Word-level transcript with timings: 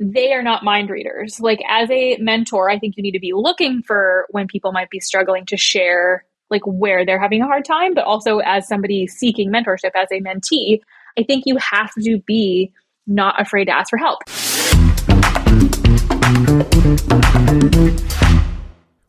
they 0.00 0.32
are 0.32 0.42
not 0.42 0.64
mind 0.64 0.90
readers. 0.90 1.38
Like 1.38 1.60
as 1.68 1.88
a 1.88 2.16
mentor, 2.16 2.68
I 2.68 2.80
think 2.80 2.96
you 2.96 3.02
need 3.02 3.12
to 3.12 3.20
be 3.20 3.32
looking 3.32 3.80
for 3.80 4.26
when 4.30 4.48
people 4.48 4.72
might 4.72 4.90
be 4.90 4.98
struggling 4.98 5.46
to 5.46 5.56
share 5.56 6.24
like 6.50 6.62
where 6.66 7.06
they're 7.06 7.20
having 7.20 7.42
a 7.42 7.46
hard 7.46 7.64
time, 7.64 7.94
but 7.94 8.04
also 8.04 8.38
as 8.38 8.66
somebody 8.66 9.06
seeking 9.06 9.52
mentorship 9.52 9.92
as 9.94 10.08
a 10.10 10.20
mentee, 10.20 10.80
I 11.16 11.22
think 11.22 11.44
you 11.46 11.56
have 11.58 11.92
to 12.02 12.18
be 12.26 12.72
not 13.06 13.40
afraid 13.40 13.66
to 13.66 13.70
ask 13.70 13.90
for 13.90 13.96
help. 13.96 14.22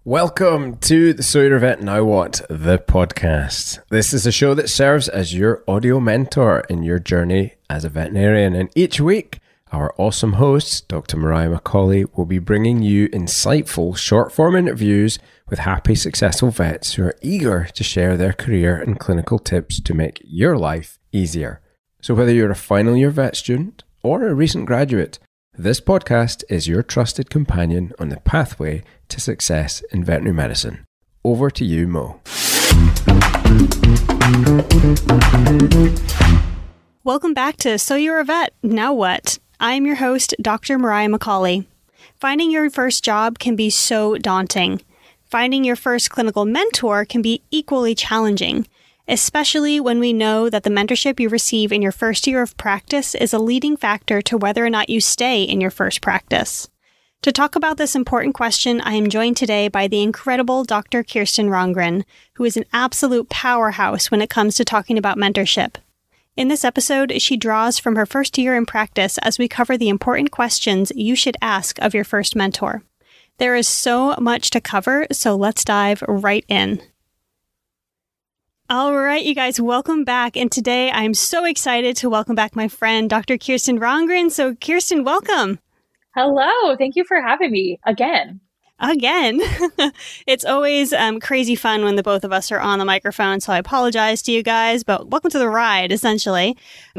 Welcome 0.04 0.78
to 0.82 1.14
the 1.14 1.24
So 1.24 1.42
You're 1.42 1.58
Vet 1.58 1.82
Now 1.82 2.04
What, 2.04 2.42
the 2.48 2.78
podcast. 2.78 3.80
This 3.90 4.14
is 4.14 4.28
a 4.28 4.32
show 4.32 4.54
that 4.54 4.70
serves 4.70 5.10
as 5.10 5.34
your 5.34 5.64
audio 5.68 6.00
mentor 6.00 6.60
in 6.70 6.84
your 6.84 7.00
journey 7.00 7.54
as 7.72 7.86
a 7.86 7.90
veterinarian. 7.90 8.54
And 8.54 8.70
each 8.76 9.02
week, 9.02 9.40
our 9.76 9.94
awesome 9.98 10.34
host, 10.34 10.88
Dr. 10.88 11.18
Mariah 11.18 11.50
McCauley, 11.50 12.06
will 12.16 12.26
be 12.26 12.40
bringing 12.40 12.82
you 12.82 13.10
insightful 13.10 13.96
short 13.98 14.32
form 14.32 14.56
interviews 14.56 15.20
with 15.50 15.60
happy, 15.60 15.96
successful 15.96 16.50
vets 16.50 16.94
who 16.94 17.04
are 17.04 17.18
eager 17.22 17.68
to 17.74 17.84
share 17.84 18.16
their 18.16 18.32
career 18.32 18.78
and 18.82 19.02
clinical 19.02 19.38
tips 19.38 19.82
to 19.82 19.94
make 19.94 20.22
your 20.24 20.58
life 20.58 20.98
easier. 21.12 21.62
So, 22.02 22.14
whether 22.14 22.34
you're 22.34 22.52
a 22.52 22.56
final 22.56 22.96
year 22.96 23.10
vet 23.10 23.36
student 23.36 23.84
or 24.02 24.26
a 24.26 24.34
recent 24.34 24.66
graduate, 24.66 25.20
this 25.58 25.82
podcast 25.82 26.46
is 26.50 26.70
your 26.70 26.82
trusted 26.82 27.30
companion 27.30 27.92
on 28.00 28.08
the 28.08 28.22
pathway 28.22 28.82
to 29.10 29.20
success 29.20 29.82
in 29.92 30.06
veterinary 30.06 30.36
medicine. 30.36 30.86
Over 31.26 31.50
to 31.52 31.66
you, 31.66 31.86
Mo. 31.86 32.22
Welcome 37.04 37.34
back 37.34 37.58
to 37.58 37.78
So 37.78 37.96
You're 37.96 38.20
a 38.20 38.24
Vet, 38.24 38.54
Now 38.64 38.94
What? 38.94 39.38
I'm 39.60 39.86
your 39.86 39.96
host, 39.96 40.36
Dr. 40.42 40.78
Mariah 40.78 41.08
McCauley. 41.08 41.66
Finding 42.20 42.52
your 42.52 42.70
first 42.70 43.04
job 43.06 43.40
can 43.40 43.56
be 43.56 43.70
so 43.70 44.18
daunting. 44.18 44.82
Finding 45.24 45.64
your 45.64 45.78
first 45.78 46.10
clinical 46.10 46.44
mentor 46.44 47.06
can 47.06 47.22
be 47.22 47.42
equally 47.52 47.96
challenging, 47.96 48.68
especially 49.08 49.80
when 49.80 50.00
we 50.00 50.12
know 50.12 50.50
that 50.50 50.64
the 50.64 50.70
mentorship 50.70 51.22
you 51.22 51.30
receive 51.30 51.72
in 51.72 51.82
your 51.82 51.94
first 51.94 52.28
year 52.28 52.42
of 52.42 52.58
practice 52.58 53.16
is 53.16 53.34
a 53.34 53.40
leading 53.40 53.78
factor 53.78 54.22
to 54.24 54.38
whether 54.38 54.66
or 54.66 54.70
not 54.70 54.90
you 54.90 55.00
stay 55.00 55.44
in 55.44 55.62
your 55.62 55.72
first 55.72 56.02
practice. 56.02 56.68
To 57.22 57.32
talk 57.32 57.56
about 57.56 57.78
this 57.78 57.96
important 57.96 58.36
question, 58.36 58.82
I 58.82 58.94
am 58.94 59.10
joined 59.10 59.38
today 59.38 59.70
by 59.70 59.88
the 59.88 60.04
incredible 60.04 60.66
Dr. 60.66 61.02
Kirsten 61.02 61.48
Rongren, 61.48 62.04
who 62.34 62.44
is 62.44 62.58
an 62.58 62.66
absolute 62.74 63.30
powerhouse 63.30 64.12
when 64.12 64.22
it 64.22 64.30
comes 64.30 64.56
to 64.56 64.66
talking 64.66 64.98
about 64.98 65.18
mentorship. 65.18 65.76
In 66.38 66.50
this 66.50 66.66
episode, 66.66 67.22
she 67.22 67.38
draws 67.38 67.80
from 67.80 67.96
her 67.96 68.06
first 68.06 68.38
year 68.38 68.58
in 68.58 68.66
practice 68.66 69.18
as 69.20 69.40
we 69.40 69.48
cover 69.48 69.78
the 69.78 69.88
important 69.88 70.32
questions 70.32 70.92
you 70.94 71.16
should 71.16 71.38
ask 71.42 71.80
of 71.80 71.94
your 71.94 72.04
first 72.04 72.36
mentor. 72.36 72.84
There 73.38 73.56
is 73.56 73.70
so 73.70 74.16
much 74.20 74.50
to 74.50 74.60
cover, 74.60 75.08
so 75.14 75.38
let's 75.38 75.64
dive 75.64 76.04
right 76.10 76.44
in. 76.50 76.82
All 78.70 78.94
right, 78.98 79.24
you 79.24 79.34
guys, 79.34 79.62
welcome 79.62 80.04
back. 80.04 80.36
And 80.36 80.52
today 80.52 80.92
I'm 80.92 81.14
so 81.14 81.46
excited 81.46 81.96
to 81.98 82.10
welcome 82.10 82.36
back 82.36 82.54
my 82.54 82.68
friend, 82.68 83.10
Dr. 83.10 83.38
Kirsten 83.38 83.80
Rongren. 83.80 84.30
So, 84.30 84.56
Kirsten, 84.56 85.06
welcome. 85.06 85.60
Hello. 86.16 86.76
Thank 86.76 86.98
you 86.98 87.06
for 87.06 87.22
having 87.22 87.52
me 87.52 87.80
again 87.86 88.42
again. 88.80 89.40
it's 90.28 90.46
always 90.46 90.92
um, 90.94 91.20
crazy 91.20 91.56
fun 91.56 91.84
when 91.84 91.96
the 91.96 92.04
both 92.04 92.24
of 92.24 92.34
us 92.34 92.52
are 92.52 92.60
on 92.60 92.80
the 92.80 92.86
microphone, 92.86 93.40
so 93.40 93.54
I 93.54 93.58
apologize 93.58 94.22
to 94.24 94.32
you 94.32 94.44
guys, 94.44 94.84
but 94.84 95.08
welcome 95.08 95.32
to 95.32 95.40
the 95.40 95.50
ride, 95.50 95.92
essentially. 95.92 96.58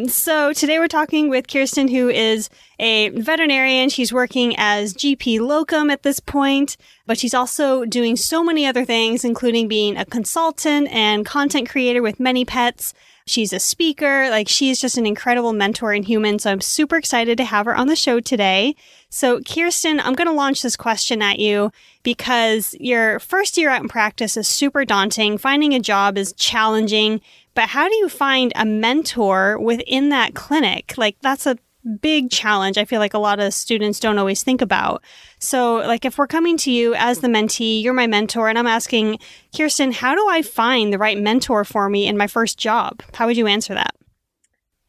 So 0.09 0.53
today 0.53 0.79
we're 0.79 0.89
talking 0.89 1.29
with 1.29 1.49
Kirsten, 1.49 1.89
who 1.89 2.09
is 2.09 2.49
a 2.79 3.11
veterinarian. 3.11 3.89
She's 3.89 4.13
working 4.13 4.55
as 4.57 4.95
GP 4.95 5.41
locum 5.41 5.91
at 5.91 6.03
this 6.03 6.21
point, 6.21 6.77
but 7.07 7.19
she's 7.19 7.35
also 7.35 7.85
doing 7.85 8.17
so 8.17 8.43
many 8.43 8.67
other 8.67 8.85
things, 8.85 9.25
including 9.25 9.69
being 9.69 9.97
a 9.97 10.05
consultant 10.05 10.89
and 10.89 11.27
content 11.27 11.69
creator 11.69 12.03
with 12.03 12.21
many 12.21 12.45
pets. 12.45 12.95
She's 13.29 13.53
a 13.53 13.59
speaker. 13.59 14.31
Like 14.31 14.49
she's 14.49 14.81
just 14.81 14.97
an 14.97 15.05
incredible 15.07 15.53
mentor 15.53 15.93
and 15.93 16.05
human. 16.05 16.39
So 16.39 16.51
I'm 16.51 16.61
super 16.61 16.97
excited 16.97 17.37
to 17.39 17.45
have 17.45 17.67
her 17.67 17.75
on 17.75 17.89
the 17.89 17.97
show 17.97 18.21
today. 18.21 18.77
So 19.17 19.41
Kirsten, 19.41 19.99
I'm 19.99 20.13
going 20.13 20.29
to 20.29 20.35
launch 20.35 20.61
this 20.61 20.77
question 20.77 21.23
at 21.23 21.39
you 21.39 21.73
because 22.03 22.77
your 22.79 23.19
first 23.19 23.57
year 23.57 23.71
out 23.71 23.81
in 23.81 23.89
practice 23.89 24.37
is 24.37 24.47
super 24.47 24.85
daunting. 24.85 25.39
Finding 25.39 25.73
a 25.73 25.81
job 25.81 26.19
is 26.19 26.35
challenging. 26.35 27.23
But 27.55 27.71
how 27.71 27.89
do 27.89 27.95
you 27.95 28.11
find 28.11 28.53
a 28.55 28.67
mentor 28.67 29.59
within 29.59 30.11
that 30.11 30.35
clinic? 30.35 30.99
Like 30.99 31.17
that's 31.23 31.47
a 31.47 31.57
big 32.03 32.31
challenge 32.31 32.77
I 32.77 32.85
feel 32.85 33.01
like 33.01 33.15
a 33.15 33.19
lot 33.19 33.41
of 33.41 33.55
students 33.55 34.01
don't 34.01 34.19
always 34.19 34.43
think 34.43 34.61
about. 34.61 35.03
So, 35.39 35.77
like, 35.77 36.05
if 36.05 36.19
we're 36.19 36.27
coming 36.27 36.59
to 36.59 36.71
you 36.71 36.95
as 36.95 37.21
the 37.21 37.29
mentee, 37.29 37.83
you're 37.83 37.95
my 37.95 38.07
mentor, 38.07 38.49
and 38.51 38.59
I'm 38.59 38.67
asking, 38.67 39.19
Kirsten, 39.57 39.93
how 39.93 40.15
do 40.15 40.29
I 40.29 40.43
find 40.43 40.93
the 40.93 40.99
right 40.99 41.17
mentor 41.17 41.65
for 41.65 41.89
me 41.89 42.07
in 42.07 42.19
my 42.19 42.27
first 42.27 42.59
job? 42.59 43.03
How 43.15 43.27
would 43.27 43.37
you 43.37 43.47
answer 43.47 43.73
that? 43.73 43.95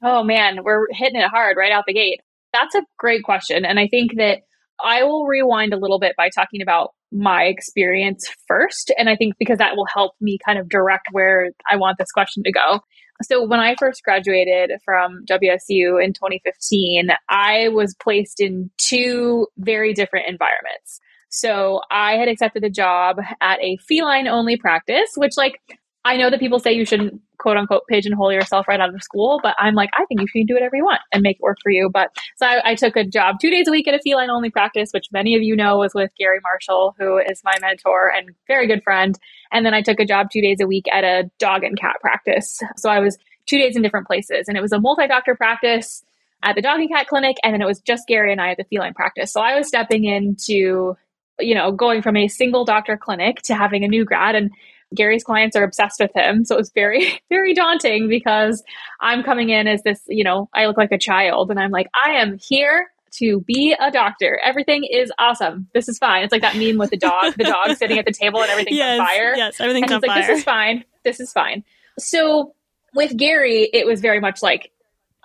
Oh, 0.01 0.23
man, 0.23 0.63
we're 0.63 0.87
hitting 0.91 1.21
it 1.21 1.29
hard 1.29 1.55
right 1.55 1.71
out 1.71 1.85
the 1.85 1.93
gate. 1.93 2.21
That's 2.53 2.75
a 2.75 2.84
great 2.97 3.24
question. 3.24 3.66
And 3.66 3.80
I 3.80 3.88
think 3.88 4.16
that 4.18 4.40
I 4.84 5.03
will 5.03 5.25
rewind 5.25 5.74
a 5.74 5.80
little 5.80 6.00
bit 6.00 6.16
by 6.18 6.30
talking 6.30 6.62
about 6.62 6.91
my 7.12 7.44
experience 7.44 8.28
first. 8.47 8.91
And 8.97 9.09
I 9.09 9.16
think 9.16 9.35
because 9.40 9.59
that 9.59 9.75
will 9.75 9.88
help 9.91 10.13
me 10.19 10.38
kind 10.46 10.59
of 10.59 10.69
direct 10.69 11.08
where 11.12 11.52
I 11.69 11.78
want 11.78 11.97
this 11.97 12.12
question 12.12 12.44
to 12.44 12.52
go. 12.52 12.81
So 13.24 13.47
when 13.47 13.59
I 13.59 13.75
first 13.80 14.03
graduated 14.03 14.72
from 14.85 15.24
WSU 15.25 16.03
in 16.03 16.13
2015, 16.13 17.09
I 17.30 17.69
was 17.69 17.96
placed 18.02 18.40
in 18.40 18.69
two 18.78 19.47
very 19.58 19.94
different 19.94 20.28
environments. 20.28 21.00
So 21.29 21.81
I 21.90 22.14
had 22.14 22.28
accepted 22.28 22.64
a 22.64 22.69
job 22.69 23.18
at 23.41 23.59
a 23.62 23.78
feline 23.88 24.28
only 24.28 24.58
practice, 24.58 25.09
which 25.16 25.34
like 25.35 25.59
I 26.07 26.16
know 26.16 26.29
that 26.29 26.40
people 26.40 26.59
say 26.59 26.72
you 26.72 26.85
shouldn't 26.85 27.19
quote 27.38 27.57
unquote 27.57 27.81
pigeonhole 27.90 28.31
yourself 28.31 28.66
right 28.69 28.79
out 28.79 28.95
of 28.95 29.03
school, 29.03 29.41
but 29.44 29.56
I'm 29.59 29.75
like, 29.75 29.90
I 29.94 30.06
think 30.06 30.22
you 30.22 30.28
should 30.28 30.47
do 30.47 30.53
whatever 30.53 30.78
you 30.78 30.85
want 30.85 31.01
and 31.12 31.22
make 31.22 31.35
it 31.35 31.41
work 31.41 31.57
for 31.62 31.69
you. 31.69 31.90
But 31.91 32.16
so 32.38 32.45
I, 32.45 32.72
I 32.72 32.75
took 32.75 32.95
a 32.95 33.03
job 33.03 33.35
two 33.41 33.50
days 33.50 33.68
a 33.68 33.72
week 33.72 33.90
at 33.90 33.94
a 33.94 34.00
feline 34.00 34.29
only 34.29 34.50
practice, 34.50 34.91
which 34.94 35.07
many 35.12 35.35
of 35.35 35.41
you 35.41 35.53
know 35.53 35.79
was 35.79 35.94
with 35.94 36.09
Gary 36.17 36.40
Marshall, 36.41 36.96
who 36.97 37.17
is 37.17 37.41
my 37.44 37.56
mentor 37.59 38.09
and 38.09 38.29
very 38.47 38.67
good 38.67 38.84
friend. 38.84 39.19
And 39.51 39.66
then 39.66 39.73
I 39.73 39.81
took 39.81 40.00
a 40.00 40.06
job 40.06 40.28
two 40.31 40.41
days 40.41 40.62
a 40.62 40.66
week 40.66 40.85
at 40.94 41.03
a 41.03 41.29
dog 41.40 41.66
and 41.66 41.78
cat 41.78 41.97
practice. 42.00 42.62
So 42.78 42.90
I 42.90 43.01
was 43.01 43.17
two 43.46 43.57
days 43.57 43.75
in 43.75 43.81
different 43.81 44.07
places 44.07 44.47
and 44.47 44.57
it 44.57 44.62
was 44.62 44.72
a 44.72 44.79
multi 44.79 45.07
doctor 45.07 45.35
practice 45.35 46.03
at 46.41 46.56
the 46.56 46.62
dog 46.62 46.79
and 46.79 46.90
cat 46.90 47.07
clinic. 47.07 47.35
And 47.44 47.53
then 47.53 47.62
it 47.62 47.66
was 47.66 47.81
just 47.81 48.07
Gary 48.07 48.31
and 48.31 48.40
I 48.40 48.51
at 48.51 48.57
the 48.57 48.63
feline 48.63 48.94
practice. 48.94 49.34
So 49.34 49.41
I 49.41 49.57
was 49.57 49.67
stepping 49.67 50.06
into, 50.06 50.96
you 51.38 51.53
know, 51.53 51.73
going 51.73 52.01
from 52.01 52.16
a 52.16 52.29
single 52.29 52.63
doctor 52.63 52.96
clinic 52.96 53.41
to 53.44 53.56
having 53.56 53.84
a 53.84 53.90
new 53.90 54.06
grad 54.06 54.35
and 54.35 54.51
Gary's 54.95 55.23
clients 55.23 55.55
are 55.55 55.63
obsessed 55.63 55.99
with 55.99 56.11
him. 56.15 56.45
So 56.45 56.55
it 56.55 56.59
was 56.59 56.71
very, 56.73 57.21
very 57.29 57.53
daunting 57.53 58.07
because 58.07 58.63
I'm 59.01 59.23
coming 59.23 59.49
in 59.49 59.67
as 59.67 59.83
this, 59.83 60.01
you 60.07 60.23
know, 60.23 60.49
I 60.53 60.65
look 60.65 60.77
like 60.77 60.91
a 60.91 60.97
child 60.97 61.51
and 61.51 61.59
I'm 61.59 61.71
like, 61.71 61.87
I 61.93 62.11
am 62.11 62.37
here 62.37 62.87
to 63.19 63.41
be 63.41 63.75
a 63.79 63.91
doctor. 63.91 64.39
Everything 64.43 64.83
is 64.83 65.11
awesome. 65.17 65.67
This 65.73 65.89
is 65.89 65.97
fine. 65.97 66.23
It's 66.23 66.31
like 66.31 66.41
that 66.41 66.55
meme 66.55 66.77
with 66.77 66.91
the 66.91 66.97
dog, 66.97 67.33
the 67.35 67.45
dog 67.45 67.75
sitting 67.77 67.97
at 67.97 68.05
the 68.05 68.11
table 68.11 68.41
and 68.41 68.49
everything's 68.49 68.77
yes, 68.77 68.99
on 68.99 69.05
fire. 69.05 69.33
Yes, 69.35 69.59
everything's 69.59 69.91
and 69.91 69.93
on 69.93 70.01
like, 70.01 70.11
fire. 70.11 70.27
This 70.27 70.37
is 70.37 70.43
fine. 70.43 70.83
This 71.03 71.19
is 71.19 71.31
fine. 71.31 71.63
So 71.97 72.53
with 72.93 73.15
Gary, 73.17 73.69
it 73.73 73.85
was 73.85 74.01
very 74.01 74.19
much 74.19 74.41
like, 74.41 74.71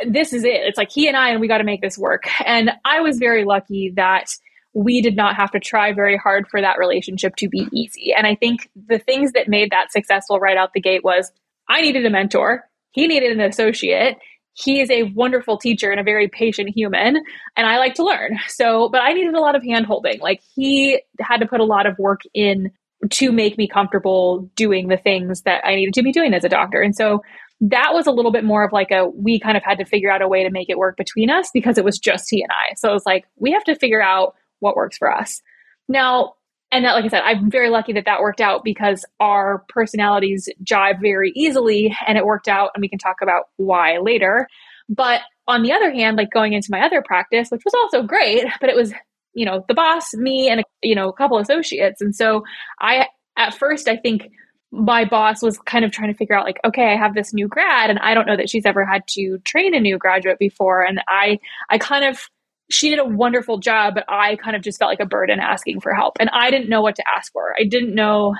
this 0.06 0.32
is 0.32 0.44
it. 0.44 0.62
It's 0.62 0.78
like 0.78 0.90
he 0.90 1.06
and 1.06 1.16
I, 1.16 1.30
and 1.30 1.40
we 1.40 1.48
got 1.48 1.58
to 1.58 1.64
make 1.64 1.80
this 1.80 1.98
work. 1.98 2.24
And 2.44 2.70
I 2.84 3.00
was 3.00 3.18
very 3.18 3.44
lucky 3.44 3.92
that 3.96 4.26
we 4.74 5.00
did 5.02 5.16
not 5.16 5.36
have 5.36 5.50
to 5.52 5.60
try 5.60 5.92
very 5.92 6.16
hard 6.16 6.48
for 6.48 6.60
that 6.60 6.78
relationship 6.78 7.36
to 7.36 7.48
be 7.48 7.68
easy. 7.72 8.12
And 8.16 8.26
I 8.26 8.34
think 8.34 8.70
the 8.88 8.98
things 8.98 9.32
that 9.32 9.48
made 9.48 9.70
that 9.70 9.92
successful 9.92 10.40
right 10.40 10.56
out 10.56 10.72
the 10.72 10.80
gate 10.80 11.04
was 11.04 11.30
I 11.68 11.82
needed 11.82 12.06
a 12.06 12.10
mentor, 12.10 12.64
he 12.92 13.06
needed 13.06 13.32
an 13.32 13.40
associate. 13.40 14.18
He 14.54 14.80
is 14.80 14.90
a 14.90 15.04
wonderful 15.04 15.56
teacher 15.56 15.90
and 15.90 15.98
a 15.98 16.02
very 16.02 16.28
patient 16.28 16.68
human, 16.74 17.16
and 17.56 17.66
I 17.66 17.78
like 17.78 17.94
to 17.94 18.04
learn. 18.04 18.38
So, 18.48 18.90
but 18.90 19.00
I 19.00 19.14
needed 19.14 19.34
a 19.34 19.40
lot 19.40 19.56
of 19.56 19.62
hand 19.62 19.86
holding. 19.86 20.20
Like, 20.20 20.42
he 20.54 21.00
had 21.20 21.38
to 21.38 21.46
put 21.46 21.60
a 21.60 21.64
lot 21.64 21.86
of 21.86 21.98
work 21.98 22.20
in 22.34 22.70
to 23.10 23.32
make 23.32 23.56
me 23.56 23.66
comfortable 23.66 24.50
doing 24.54 24.88
the 24.88 24.98
things 24.98 25.42
that 25.42 25.64
I 25.64 25.74
needed 25.74 25.94
to 25.94 26.02
be 26.02 26.12
doing 26.12 26.34
as 26.34 26.44
a 26.44 26.50
doctor. 26.50 26.82
And 26.82 26.94
so, 26.94 27.22
that 27.62 27.90
was 27.94 28.08
a 28.08 28.10
little 28.10 28.32
bit 28.32 28.44
more 28.44 28.64
of 28.64 28.72
like 28.72 28.90
a 28.90 29.08
we 29.08 29.38
kind 29.38 29.56
of 29.56 29.62
had 29.62 29.78
to 29.78 29.84
figure 29.84 30.10
out 30.10 30.20
a 30.20 30.28
way 30.28 30.42
to 30.42 30.50
make 30.50 30.68
it 30.68 30.76
work 30.76 30.96
between 30.96 31.30
us 31.30 31.48
because 31.54 31.78
it 31.78 31.84
was 31.84 31.98
just 31.98 32.26
he 32.28 32.42
and 32.42 32.50
I. 32.50 32.74
So 32.74 32.90
it 32.90 32.94
was 32.94 33.06
like 33.06 33.24
we 33.36 33.52
have 33.52 33.64
to 33.64 33.76
figure 33.76 34.02
out 34.02 34.34
what 34.62 34.76
works 34.76 34.96
for 34.96 35.12
us. 35.12 35.42
Now, 35.88 36.34
and 36.70 36.86
that, 36.86 36.94
like 36.94 37.04
I 37.04 37.08
said, 37.08 37.22
I'm 37.22 37.50
very 37.50 37.68
lucky 37.68 37.92
that 37.92 38.06
that 38.06 38.22
worked 38.22 38.40
out 38.40 38.64
because 38.64 39.04
our 39.20 39.64
personalities 39.68 40.48
jive 40.64 41.02
very 41.02 41.30
easily 41.36 41.94
and 42.06 42.16
it 42.16 42.24
worked 42.24 42.48
out. 42.48 42.70
And 42.74 42.80
we 42.80 42.88
can 42.88 42.98
talk 42.98 43.16
about 43.20 43.44
why 43.58 43.98
later. 43.98 44.48
But 44.88 45.20
on 45.46 45.62
the 45.62 45.72
other 45.72 45.92
hand, 45.92 46.16
like 46.16 46.30
going 46.30 46.54
into 46.54 46.70
my 46.70 46.80
other 46.80 47.02
practice, 47.02 47.50
which 47.50 47.62
was 47.64 47.74
also 47.74 48.02
great, 48.02 48.46
but 48.60 48.70
it 48.70 48.76
was, 48.76 48.94
you 49.34 49.44
know, 49.44 49.64
the 49.68 49.74
boss, 49.74 50.14
me, 50.14 50.48
and, 50.48 50.64
you 50.82 50.94
know, 50.94 51.10
a 51.10 51.12
couple 51.12 51.36
associates. 51.38 52.00
And 52.00 52.16
so 52.16 52.44
I, 52.80 53.08
at 53.36 53.54
first, 53.54 53.86
I 53.86 53.96
think 53.96 54.30
my 54.70 55.04
boss 55.04 55.42
was 55.42 55.58
kind 55.58 55.84
of 55.84 55.90
trying 55.90 56.10
to 56.10 56.16
figure 56.16 56.34
out 56.34 56.46
like 56.46 56.58
okay 56.64 56.94
i 56.94 56.96
have 56.96 57.14
this 57.14 57.34
new 57.34 57.46
grad 57.46 57.90
and 57.90 57.98
i 57.98 58.14
don't 58.14 58.26
know 58.26 58.38
that 58.38 58.48
she's 58.48 58.64
ever 58.64 58.86
had 58.86 59.06
to 59.06 59.36
train 59.44 59.74
a 59.74 59.80
new 59.80 59.98
graduate 59.98 60.38
before 60.38 60.82
and 60.82 61.02
i 61.08 61.38
i 61.68 61.76
kind 61.76 62.06
of 62.06 62.30
she 62.72 62.90
did 62.90 62.98
a 62.98 63.04
wonderful 63.04 63.58
job, 63.58 63.94
but 63.94 64.04
I 64.08 64.36
kind 64.36 64.56
of 64.56 64.62
just 64.62 64.78
felt 64.78 64.90
like 64.90 65.00
a 65.00 65.06
burden 65.06 65.40
asking 65.40 65.80
for 65.80 65.94
help. 65.94 66.16
And 66.20 66.30
I 66.32 66.50
didn't 66.50 66.68
know 66.68 66.82
what 66.82 66.96
to 66.96 67.04
ask 67.08 67.32
for. 67.32 67.54
I 67.58 67.64
didn't 67.64 67.94
know 67.94 68.34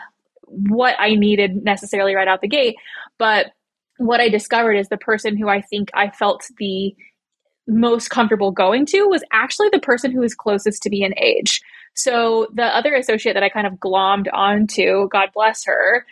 what 0.47 0.95
I 0.99 1.15
needed 1.15 1.65
necessarily 1.65 2.15
right 2.15 2.29
out 2.29 2.41
the 2.41 2.49
gate. 2.49 2.77
But 3.19 3.53
what 3.99 4.21
I 4.21 4.29
discovered 4.29 4.75
is 4.75 4.89
the 4.89 4.97
person 4.97 5.37
who 5.37 5.49
I 5.49 5.61
think 5.61 5.91
I 5.95 6.11
felt 6.11 6.47
the 6.59 6.95
most 7.69 8.11
comfortable 8.11 8.51
going 8.51 8.87
to 8.87 9.07
was 9.09 9.23
actually 9.33 9.69
the 9.71 9.79
person 9.79 10.11
who 10.11 10.21
was 10.21 10.35
closest 10.35 10.83
to 10.83 10.91
me 10.91 11.05
in 11.05 11.15
age. 11.17 11.61
So 11.95 12.49
the 12.55 12.65
other 12.65 12.95
associate 12.95 13.35
that 13.35 13.43
I 13.43 13.49
kind 13.49 13.67
of 13.67 13.75
glommed 13.75 14.27
onto, 14.33 15.09
God 15.09 15.29
bless 15.35 15.65
her, 15.65 16.07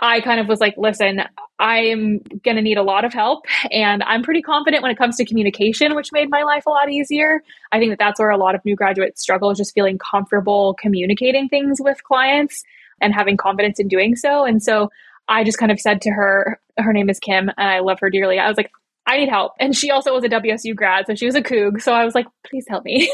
I 0.00 0.20
kind 0.20 0.40
of 0.40 0.48
was 0.48 0.60
like, 0.60 0.74
listen, 0.76 1.22
I 1.58 1.78
am 1.78 2.18
going 2.42 2.56
to 2.56 2.62
need 2.62 2.78
a 2.78 2.82
lot 2.82 3.04
of 3.04 3.12
help. 3.12 3.44
And 3.70 4.02
I'm 4.02 4.22
pretty 4.22 4.42
confident 4.42 4.82
when 4.82 4.90
it 4.90 4.98
comes 4.98 5.16
to 5.16 5.24
communication, 5.24 5.94
which 5.94 6.10
made 6.12 6.28
my 6.28 6.42
life 6.42 6.66
a 6.66 6.70
lot 6.70 6.90
easier. 6.90 7.42
I 7.70 7.78
think 7.78 7.92
that 7.92 7.98
that's 7.98 8.18
where 8.18 8.30
a 8.30 8.36
lot 8.36 8.54
of 8.54 8.64
new 8.64 8.74
graduates 8.74 9.22
struggle, 9.22 9.50
is 9.50 9.58
just 9.58 9.72
feeling 9.72 9.98
comfortable 9.98 10.74
communicating 10.80 11.48
things 11.48 11.78
with 11.80 12.02
clients 12.02 12.64
and 13.00 13.14
having 13.14 13.36
confidence 13.36 13.78
in 13.78 13.88
doing 13.88 14.16
so. 14.16 14.44
And 14.44 14.62
so 14.62 14.90
I 15.28 15.44
just 15.44 15.58
kind 15.58 15.70
of 15.70 15.80
said 15.80 16.00
to 16.02 16.10
her, 16.10 16.60
her 16.76 16.92
name 16.92 17.08
is 17.08 17.20
Kim, 17.20 17.48
and 17.56 17.68
I 17.68 17.80
love 17.80 18.00
her 18.00 18.10
dearly. 18.10 18.38
I 18.38 18.48
was 18.48 18.56
like, 18.56 18.70
I 19.06 19.18
need 19.18 19.28
help. 19.28 19.52
And 19.60 19.76
she 19.76 19.90
also 19.90 20.12
was 20.12 20.24
a 20.24 20.28
WSU 20.28 20.74
grad, 20.74 21.06
so 21.06 21.14
she 21.14 21.26
was 21.26 21.34
a 21.34 21.42
Coug. 21.42 21.80
So 21.80 21.92
I 21.92 22.04
was 22.04 22.14
like, 22.14 22.26
please 22.46 22.64
help 22.68 22.84
me. 22.84 23.12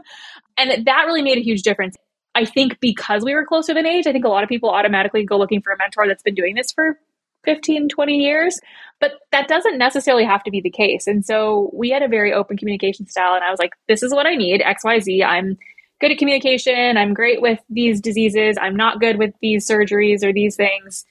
and 0.58 0.86
that 0.86 1.04
really 1.06 1.22
made 1.22 1.38
a 1.38 1.42
huge 1.42 1.62
difference. 1.62 1.96
I 2.40 2.46
think 2.46 2.80
because 2.80 3.22
we 3.22 3.34
were 3.34 3.44
closer 3.44 3.74
than 3.74 3.84
age, 3.84 4.06
I 4.06 4.12
think 4.12 4.24
a 4.24 4.28
lot 4.28 4.42
of 4.42 4.48
people 4.48 4.70
automatically 4.70 5.26
go 5.26 5.36
looking 5.36 5.60
for 5.60 5.74
a 5.74 5.76
mentor 5.76 6.08
that's 6.08 6.22
been 6.22 6.34
doing 6.34 6.54
this 6.54 6.72
for 6.72 6.98
15, 7.44 7.90
20 7.90 8.16
years, 8.16 8.58
but 8.98 9.12
that 9.30 9.46
doesn't 9.46 9.76
necessarily 9.76 10.24
have 10.24 10.42
to 10.44 10.50
be 10.50 10.62
the 10.62 10.70
case. 10.70 11.06
And 11.06 11.22
so 11.22 11.70
we 11.74 11.90
had 11.90 12.02
a 12.02 12.08
very 12.08 12.32
open 12.32 12.56
communication 12.56 13.06
style, 13.06 13.34
and 13.34 13.44
I 13.44 13.50
was 13.50 13.58
like, 13.58 13.72
this 13.88 14.02
is 14.02 14.14
what 14.14 14.26
I 14.26 14.36
need 14.36 14.62
XYZ. 14.62 15.22
I'm 15.22 15.58
good 16.00 16.12
at 16.12 16.16
communication. 16.16 16.96
I'm 16.96 17.12
great 17.12 17.42
with 17.42 17.58
these 17.68 18.00
diseases. 18.00 18.56
I'm 18.58 18.74
not 18.74 19.00
good 19.00 19.18
with 19.18 19.34
these 19.42 19.68
surgeries 19.68 20.24
or 20.24 20.32
these 20.32 20.56
things. 20.56 21.04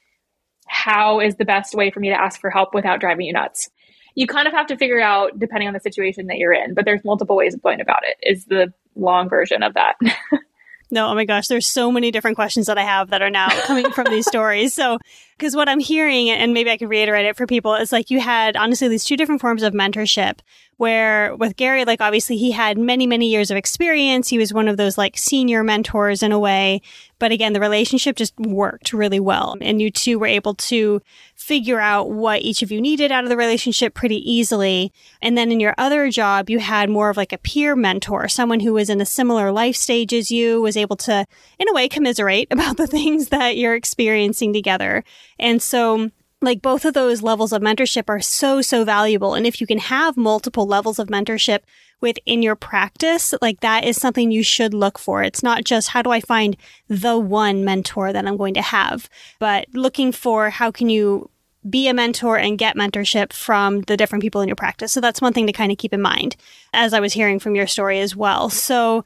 How 0.67 1.19
is 1.19 1.35
the 1.35 1.45
best 1.45 1.75
way 1.75 1.91
for 1.91 1.99
me 1.99 2.09
to 2.09 2.19
ask 2.19 2.41
for 2.41 2.49
help 2.49 2.73
without 2.73 2.99
driving 2.99 3.27
you 3.27 3.33
nuts? 3.33 3.69
You 4.15 4.25
kind 4.25 4.47
of 4.47 4.53
have 4.53 4.65
to 4.67 4.77
figure 4.77 4.99
out 4.99 5.37
depending 5.37 5.67
on 5.67 5.75
the 5.75 5.79
situation 5.79 6.25
that 6.25 6.37
you're 6.37 6.53
in, 6.53 6.73
but 6.73 6.85
there's 6.85 7.05
multiple 7.05 7.35
ways 7.35 7.53
of 7.53 7.61
going 7.61 7.81
about 7.81 8.01
it, 8.01 8.17
is 8.23 8.45
the 8.45 8.73
long 8.95 9.29
version 9.29 9.61
of 9.61 9.75
that. 9.75 9.93
No, 10.91 11.09
oh 11.09 11.15
my 11.15 11.25
gosh, 11.25 11.47
there's 11.47 11.67
so 11.67 11.91
many 11.91 12.09
different 12.09 12.35
questions 12.35 12.65
that 12.65 12.77
I 12.77 12.83
have 12.83 13.11
that 13.11 13.21
are 13.21 13.29
now 13.29 13.49
coming 13.65 13.91
from 13.91 14.05
these 14.09 14.25
stories. 14.27 14.73
So, 14.73 14.97
because 15.37 15.55
what 15.55 15.69
I'm 15.69 15.79
hearing, 15.79 16.29
and 16.29 16.53
maybe 16.53 16.71
I 16.71 16.77
can 16.77 16.87
reiterate 16.87 17.25
it 17.25 17.37
for 17.37 17.45
people, 17.45 17.75
is 17.75 17.91
like 17.91 18.09
you 18.09 18.19
had 18.19 18.57
honestly 18.57 18.87
these 18.87 19.03
two 19.03 19.15
different 19.15 19.39
forms 19.39 19.61
of 19.63 19.73
mentorship. 19.73 20.39
Where 20.77 21.35
with 21.35 21.57
Gary, 21.57 21.83
like 21.83 21.99
obviously 21.99 22.37
he 22.37 22.51
had 22.51 22.77
many, 22.77 23.05
many 23.05 23.27
years 23.27 23.51
of 23.51 23.57
experience. 23.57 24.29
He 24.29 24.37
was 24.37 24.53
one 24.53 24.69
of 24.69 24.77
those 24.77 24.97
like 24.97 25.17
senior 25.17 25.61
mentors 25.61 26.23
in 26.23 26.31
a 26.31 26.39
way. 26.39 26.81
But 27.19 27.33
again, 27.33 27.51
the 27.51 27.59
relationship 27.59 28.15
just 28.15 28.33
worked 28.39 28.93
really 28.93 29.19
well. 29.19 29.57
And 29.59 29.81
you 29.81 29.91
two 29.91 30.17
were 30.17 30.27
able 30.27 30.53
to 30.55 31.01
figure 31.49 31.79
out 31.79 32.11
what 32.11 32.43
each 32.43 32.61
of 32.61 32.71
you 32.71 32.79
needed 32.79 33.11
out 33.11 33.23
of 33.23 33.29
the 33.31 33.35
relationship 33.35 33.95
pretty 33.95 34.17
easily. 34.31 34.93
And 35.19 35.35
then 35.35 35.51
in 35.51 35.59
your 35.59 35.73
other 35.79 36.11
job, 36.11 36.47
you 36.47 36.59
had 36.59 36.91
more 36.91 37.09
of 37.09 37.17
like 37.17 37.33
a 37.33 37.39
peer 37.39 37.75
mentor, 37.75 38.27
someone 38.27 38.59
who 38.59 38.73
was 38.73 38.87
in 38.87 39.01
a 39.01 39.05
similar 39.05 39.51
life 39.51 39.75
stage 39.75 40.13
as 40.13 40.29
you, 40.29 40.61
was 40.61 40.77
able 40.77 40.95
to, 40.97 41.25
in 41.57 41.67
a 41.67 41.73
way, 41.73 41.89
commiserate 41.89 42.49
about 42.51 42.77
the 42.77 42.85
things 42.85 43.29
that 43.29 43.57
you're 43.57 43.73
experiencing 43.73 44.53
together. 44.53 45.03
And 45.39 45.59
so 45.59 46.11
like 46.39 46.61
both 46.61 46.85
of 46.85 46.93
those 46.93 47.23
levels 47.23 47.51
of 47.51 47.63
mentorship 47.63 48.07
are 48.09 48.21
so 48.21 48.61
so 48.61 48.85
valuable 48.85 49.33
and 49.33 49.45
if 49.45 49.59
you 49.59 49.67
can 49.67 49.77
have 49.77 50.15
multiple 50.15 50.65
levels 50.65 50.97
of 50.97 51.09
mentorship 51.09 51.59
within 51.99 52.41
your 52.41 52.55
practice 52.55 53.33
like 53.41 53.59
that 53.59 53.83
is 53.83 53.97
something 53.97 54.31
you 54.31 54.41
should 54.41 54.73
look 54.73 54.97
for 54.97 55.21
it's 55.21 55.43
not 55.43 55.65
just 55.65 55.89
how 55.89 56.01
do 56.01 56.11
i 56.11 56.21
find 56.21 56.55
the 56.87 57.19
one 57.19 57.65
mentor 57.65 58.13
that 58.13 58.25
i'm 58.25 58.37
going 58.37 58.53
to 58.53 58.61
have 58.61 59.09
but 59.37 59.67
looking 59.73 60.13
for 60.13 60.49
how 60.49 60.71
can 60.71 60.89
you 60.89 61.29
be 61.67 61.87
a 61.87 61.93
mentor 61.93 62.37
and 62.37 62.57
get 62.57 62.75
mentorship 62.75 63.33
from 63.33 63.81
the 63.81 63.97
different 63.97 64.21
people 64.21 64.41
in 64.41 64.47
your 64.47 64.55
practice 64.55 64.91
so 64.91 65.01
that's 65.01 65.21
one 65.21 65.33
thing 65.33 65.47
to 65.47 65.53
kind 65.53 65.71
of 65.71 65.77
keep 65.77 65.93
in 65.93 66.01
mind 66.01 66.35
as 66.73 66.93
i 66.93 66.99
was 66.99 67.13
hearing 67.13 67.39
from 67.39 67.55
your 67.55 67.67
story 67.67 67.99
as 67.99 68.15
well 68.15 68.49
so 68.49 69.03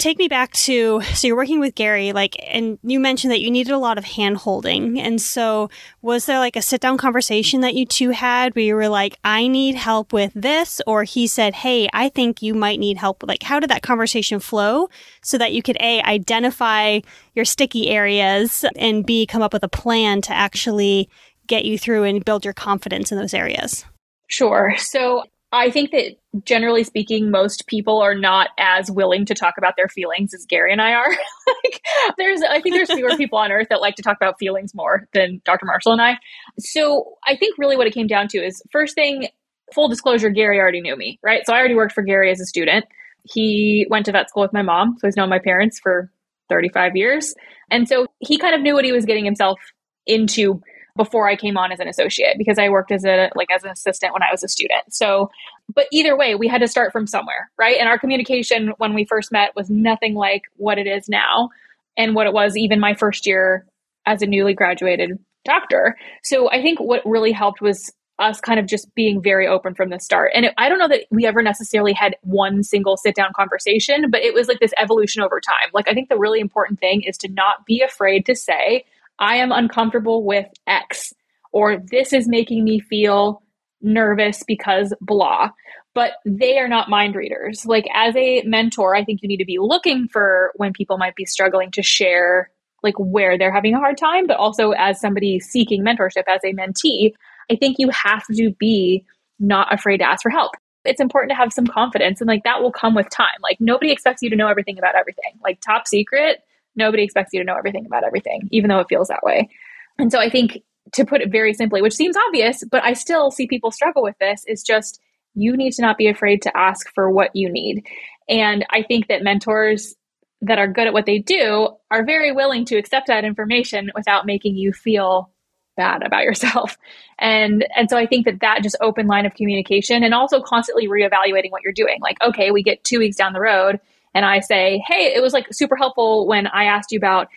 take 0.00 0.18
me 0.18 0.28
back 0.28 0.50
to 0.52 1.02
so 1.14 1.26
you're 1.26 1.36
working 1.36 1.60
with 1.60 1.74
Gary, 1.74 2.12
like, 2.12 2.34
and 2.48 2.78
you 2.82 2.98
mentioned 2.98 3.30
that 3.30 3.40
you 3.40 3.50
needed 3.50 3.72
a 3.72 3.78
lot 3.78 3.98
of 3.98 4.04
hand 4.04 4.38
holding. 4.38 4.98
And 4.98 5.20
so, 5.20 5.70
was 6.02 6.26
there 6.26 6.38
like 6.38 6.56
a 6.56 6.62
sit 6.62 6.80
down 6.80 6.96
conversation 6.96 7.60
that 7.60 7.74
you 7.74 7.84
two 7.84 8.10
had 8.10 8.56
where 8.56 8.64
you 8.64 8.74
were 8.74 8.88
like, 8.88 9.18
I 9.22 9.46
need 9.46 9.76
help 9.76 10.12
with 10.12 10.32
this? 10.34 10.80
Or 10.86 11.04
he 11.04 11.26
said, 11.26 11.54
Hey, 11.54 11.88
I 11.92 12.08
think 12.08 12.42
you 12.42 12.54
might 12.54 12.80
need 12.80 12.96
help. 12.96 13.22
Like, 13.22 13.42
how 13.42 13.60
did 13.60 13.70
that 13.70 13.82
conversation 13.82 14.40
flow 14.40 14.88
so 15.22 15.38
that 15.38 15.52
you 15.52 15.62
could 15.62 15.76
A, 15.80 16.02
identify 16.02 17.00
your 17.34 17.44
sticky 17.44 17.90
areas 17.90 18.64
and 18.76 19.04
B, 19.06 19.26
come 19.26 19.42
up 19.42 19.52
with 19.52 19.62
a 19.62 19.68
plan 19.68 20.22
to 20.22 20.32
actually 20.32 21.08
get 21.50 21.66
you 21.66 21.76
through 21.76 22.04
and 22.04 22.24
build 22.24 22.44
your 22.44 22.54
confidence 22.54 23.12
in 23.12 23.18
those 23.18 23.34
areas? 23.34 23.84
Sure. 24.28 24.74
So, 24.78 25.24
I 25.52 25.70
think 25.70 25.90
that 25.90 26.16
generally 26.44 26.84
speaking, 26.84 27.30
most 27.30 27.66
people 27.66 28.00
are 28.00 28.14
not 28.14 28.50
as 28.56 28.88
willing 28.90 29.24
to 29.26 29.34
talk 29.34 29.54
about 29.58 29.74
their 29.76 29.88
feelings 29.88 30.32
as 30.32 30.46
Gary 30.46 30.70
and 30.70 30.80
I 30.80 30.92
are. 30.92 31.08
like, 31.64 31.82
there's, 32.16 32.40
I 32.42 32.60
think 32.60 32.76
there's 32.76 32.92
fewer 32.92 33.16
people 33.16 33.38
on 33.38 33.50
earth 33.50 33.66
that 33.70 33.80
like 33.80 33.96
to 33.96 34.02
talk 34.02 34.16
about 34.16 34.36
feelings 34.38 34.74
more 34.74 35.08
than 35.12 35.42
Dr. 35.44 35.66
Marshall 35.66 35.92
and 35.92 36.00
I. 36.00 36.18
So 36.60 37.16
I 37.26 37.34
think 37.34 37.58
really 37.58 37.76
what 37.76 37.88
it 37.88 37.94
came 37.94 38.06
down 38.06 38.28
to 38.28 38.38
is 38.38 38.62
first 38.70 38.94
thing, 38.94 39.28
full 39.74 39.88
disclosure, 39.88 40.30
Gary 40.30 40.60
already 40.60 40.80
knew 40.80 40.96
me, 40.96 41.18
right? 41.20 41.44
So 41.44 41.52
I 41.52 41.58
already 41.58 41.74
worked 41.74 41.94
for 41.94 42.02
Gary 42.02 42.30
as 42.30 42.40
a 42.40 42.46
student. 42.46 42.84
He 43.24 43.86
went 43.90 44.06
to 44.06 44.12
vet 44.12 44.28
school 44.28 44.42
with 44.42 44.52
my 44.52 44.62
mom, 44.62 44.96
so 44.98 45.08
he's 45.08 45.16
known 45.16 45.28
my 45.28 45.40
parents 45.40 45.80
for 45.80 46.12
35 46.48 46.92
years. 46.94 47.34
And 47.72 47.88
so 47.88 48.06
he 48.20 48.38
kind 48.38 48.54
of 48.54 48.60
knew 48.60 48.74
what 48.74 48.84
he 48.84 48.92
was 48.92 49.04
getting 49.04 49.24
himself 49.24 49.58
into 50.06 50.62
before 50.96 51.28
I 51.28 51.36
came 51.36 51.56
on 51.56 51.72
as 51.72 51.80
an 51.80 51.88
associate 51.88 52.36
because 52.38 52.58
I 52.58 52.68
worked 52.68 52.92
as 52.92 53.04
a 53.04 53.30
like 53.34 53.48
as 53.54 53.64
an 53.64 53.70
assistant 53.70 54.12
when 54.12 54.22
I 54.22 54.30
was 54.30 54.42
a 54.42 54.48
student. 54.48 54.82
So, 54.92 55.30
but 55.74 55.86
either 55.92 56.16
way, 56.16 56.34
we 56.34 56.48
had 56.48 56.60
to 56.60 56.68
start 56.68 56.92
from 56.92 57.06
somewhere, 57.06 57.50
right? 57.58 57.76
And 57.78 57.88
our 57.88 57.98
communication 57.98 58.72
when 58.78 58.94
we 58.94 59.04
first 59.04 59.32
met 59.32 59.54
was 59.56 59.70
nothing 59.70 60.14
like 60.14 60.42
what 60.56 60.78
it 60.78 60.86
is 60.86 61.08
now 61.08 61.50
and 61.96 62.14
what 62.14 62.26
it 62.26 62.32
was 62.32 62.56
even 62.56 62.80
my 62.80 62.94
first 62.94 63.26
year 63.26 63.66
as 64.06 64.22
a 64.22 64.26
newly 64.26 64.54
graduated 64.54 65.18
doctor. 65.44 65.96
So, 66.22 66.50
I 66.50 66.62
think 66.62 66.80
what 66.80 67.02
really 67.04 67.32
helped 67.32 67.60
was 67.60 67.92
us 68.20 68.40
kind 68.40 68.60
of 68.60 68.66
just 68.66 68.94
being 68.94 69.22
very 69.22 69.46
open 69.46 69.74
from 69.74 69.88
the 69.88 69.98
start. 69.98 70.30
And 70.34 70.44
it, 70.44 70.54
I 70.58 70.68
don't 70.68 70.78
know 70.78 70.88
that 70.88 71.06
we 71.10 71.26
ever 71.26 71.42
necessarily 71.42 71.94
had 71.94 72.16
one 72.22 72.62
single 72.62 72.96
sit 72.96 73.14
down 73.14 73.30
conversation, 73.34 74.10
but 74.10 74.20
it 74.20 74.34
was 74.34 74.46
like 74.46 74.60
this 74.60 74.74
evolution 74.78 75.22
over 75.22 75.40
time. 75.40 75.70
Like, 75.72 75.88
I 75.88 75.94
think 75.94 76.10
the 76.10 76.18
really 76.18 76.38
important 76.38 76.78
thing 76.78 77.02
is 77.02 77.16
to 77.18 77.28
not 77.28 77.64
be 77.66 77.80
afraid 77.80 78.26
to 78.26 78.36
say, 78.36 78.84
I 79.20 79.36
am 79.36 79.52
uncomfortable 79.52 80.24
with 80.24 80.46
X, 80.66 81.12
or 81.52 81.76
this 81.90 82.12
is 82.12 82.26
making 82.26 82.64
me 82.64 82.80
feel 82.80 83.42
nervous 83.82 84.42
because 84.46 84.94
blah. 85.00 85.50
But 85.92 86.12
they 86.24 86.58
are 86.58 86.68
not 86.68 86.88
mind 86.88 87.16
readers. 87.16 87.66
Like, 87.66 87.84
as 87.92 88.14
a 88.16 88.42
mentor, 88.44 88.94
I 88.94 89.04
think 89.04 89.20
you 89.22 89.28
need 89.28 89.38
to 89.38 89.44
be 89.44 89.58
looking 89.60 90.06
for 90.06 90.52
when 90.54 90.72
people 90.72 90.98
might 90.98 91.16
be 91.16 91.24
struggling 91.24 91.72
to 91.72 91.82
share, 91.82 92.48
like, 92.84 92.94
where 92.96 93.36
they're 93.36 93.52
having 93.52 93.74
a 93.74 93.78
hard 93.78 93.98
time. 93.98 94.28
But 94.28 94.36
also, 94.36 94.70
as 94.70 95.00
somebody 95.00 95.40
seeking 95.40 95.84
mentorship, 95.84 96.24
as 96.28 96.40
a 96.44 96.54
mentee, 96.54 97.12
I 97.50 97.56
think 97.56 97.76
you 97.80 97.90
have 97.90 98.24
to 98.36 98.52
be 98.58 99.04
not 99.40 99.74
afraid 99.74 99.98
to 99.98 100.08
ask 100.08 100.22
for 100.22 100.30
help. 100.30 100.52
It's 100.84 101.00
important 101.00 101.30
to 101.30 101.36
have 101.36 101.52
some 101.52 101.66
confidence, 101.66 102.20
and 102.20 102.28
like 102.28 102.44
that 102.44 102.62
will 102.62 102.72
come 102.72 102.94
with 102.94 103.10
time. 103.10 103.26
Like, 103.42 103.56
nobody 103.60 103.90
expects 103.90 104.22
you 104.22 104.30
to 104.30 104.36
know 104.36 104.46
everything 104.46 104.78
about 104.78 104.94
everything. 104.94 105.40
Like, 105.42 105.60
top 105.60 105.88
secret, 105.88 106.38
Nobody 106.80 107.02
expects 107.04 107.30
you 107.32 107.40
to 107.40 107.44
know 107.44 107.56
everything 107.56 107.86
about 107.86 108.04
everything, 108.04 108.48
even 108.50 108.68
though 108.68 108.80
it 108.80 108.88
feels 108.88 109.08
that 109.08 109.22
way. 109.22 109.50
And 109.98 110.10
so 110.10 110.18
I 110.18 110.30
think 110.30 110.58
to 110.92 111.04
put 111.04 111.20
it 111.20 111.30
very 111.30 111.52
simply, 111.52 111.82
which 111.82 111.94
seems 111.94 112.16
obvious, 112.28 112.64
but 112.64 112.82
I 112.82 112.94
still 112.94 113.30
see 113.30 113.46
people 113.46 113.70
struggle 113.70 114.02
with 114.02 114.16
this, 114.18 114.44
is 114.46 114.62
just 114.62 114.98
you 115.34 115.56
need 115.56 115.72
to 115.74 115.82
not 115.82 115.98
be 115.98 116.08
afraid 116.08 116.42
to 116.42 116.56
ask 116.56 116.92
for 116.94 117.10
what 117.10 117.30
you 117.34 117.52
need. 117.52 117.86
And 118.28 118.64
I 118.70 118.82
think 118.82 119.08
that 119.08 119.22
mentors 119.22 119.94
that 120.42 120.58
are 120.58 120.66
good 120.66 120.86
at 120.86 120.92
what 120.92 121.06
they 121.06 121.18
do 121.18 121.68
are 121.90 122.04
very 122.04 122.32
willing 122.32 122.64
to 122.64 122.76
accept 122.76 123.08
that 123.08 123.24
information 123.24 123.90
without 123.94 124.24
making 124.24 124.56
you 124.56 124.72
feel 124.72 125.30
bad 125.76 126.02
about 126.02 126.24
yourself. 126.24 126.76
And 127.22 127.66
and 127.76 127.90
so 127.90 127.98
I 127.98 128.06
think 128.06 128.24
that 128.24 128.40
that 128.40 128.62
just 128.62 128.78
open 128.80 129.06
line 129.06 129.26
of 129.26 129.34
communication 129.34 130.02
and 130.02 130.14
also 130.14 130.40
constantly 130.40 130.88
reevaluating 130.88 131.50
what 131.50 131.60
you're 131.62 131.74
doing. 131.74 131.98
Like, 132.00 132.16
okay, 132.22 132.50
we 132.50 132.62
get 132.62 132.82
2 132.82 132.98
weeks 132.98 133.16
down 133.16 133.34
the 133.34 133.42
road 133.42 133.78
and 134.14 134.24
I 134.24 134.40
say, 134.40 134.82
hey, 134.86 135.12
it 135.14 135.22
was 135.22 135.32
like 135.32 135.46
super 135.52 135.76
helpful 135.76 136.26
when 136.26 136.46
I 136.48 136.64
asked 136.64 136.92
you 136.92 136.98
about 136.98 137.28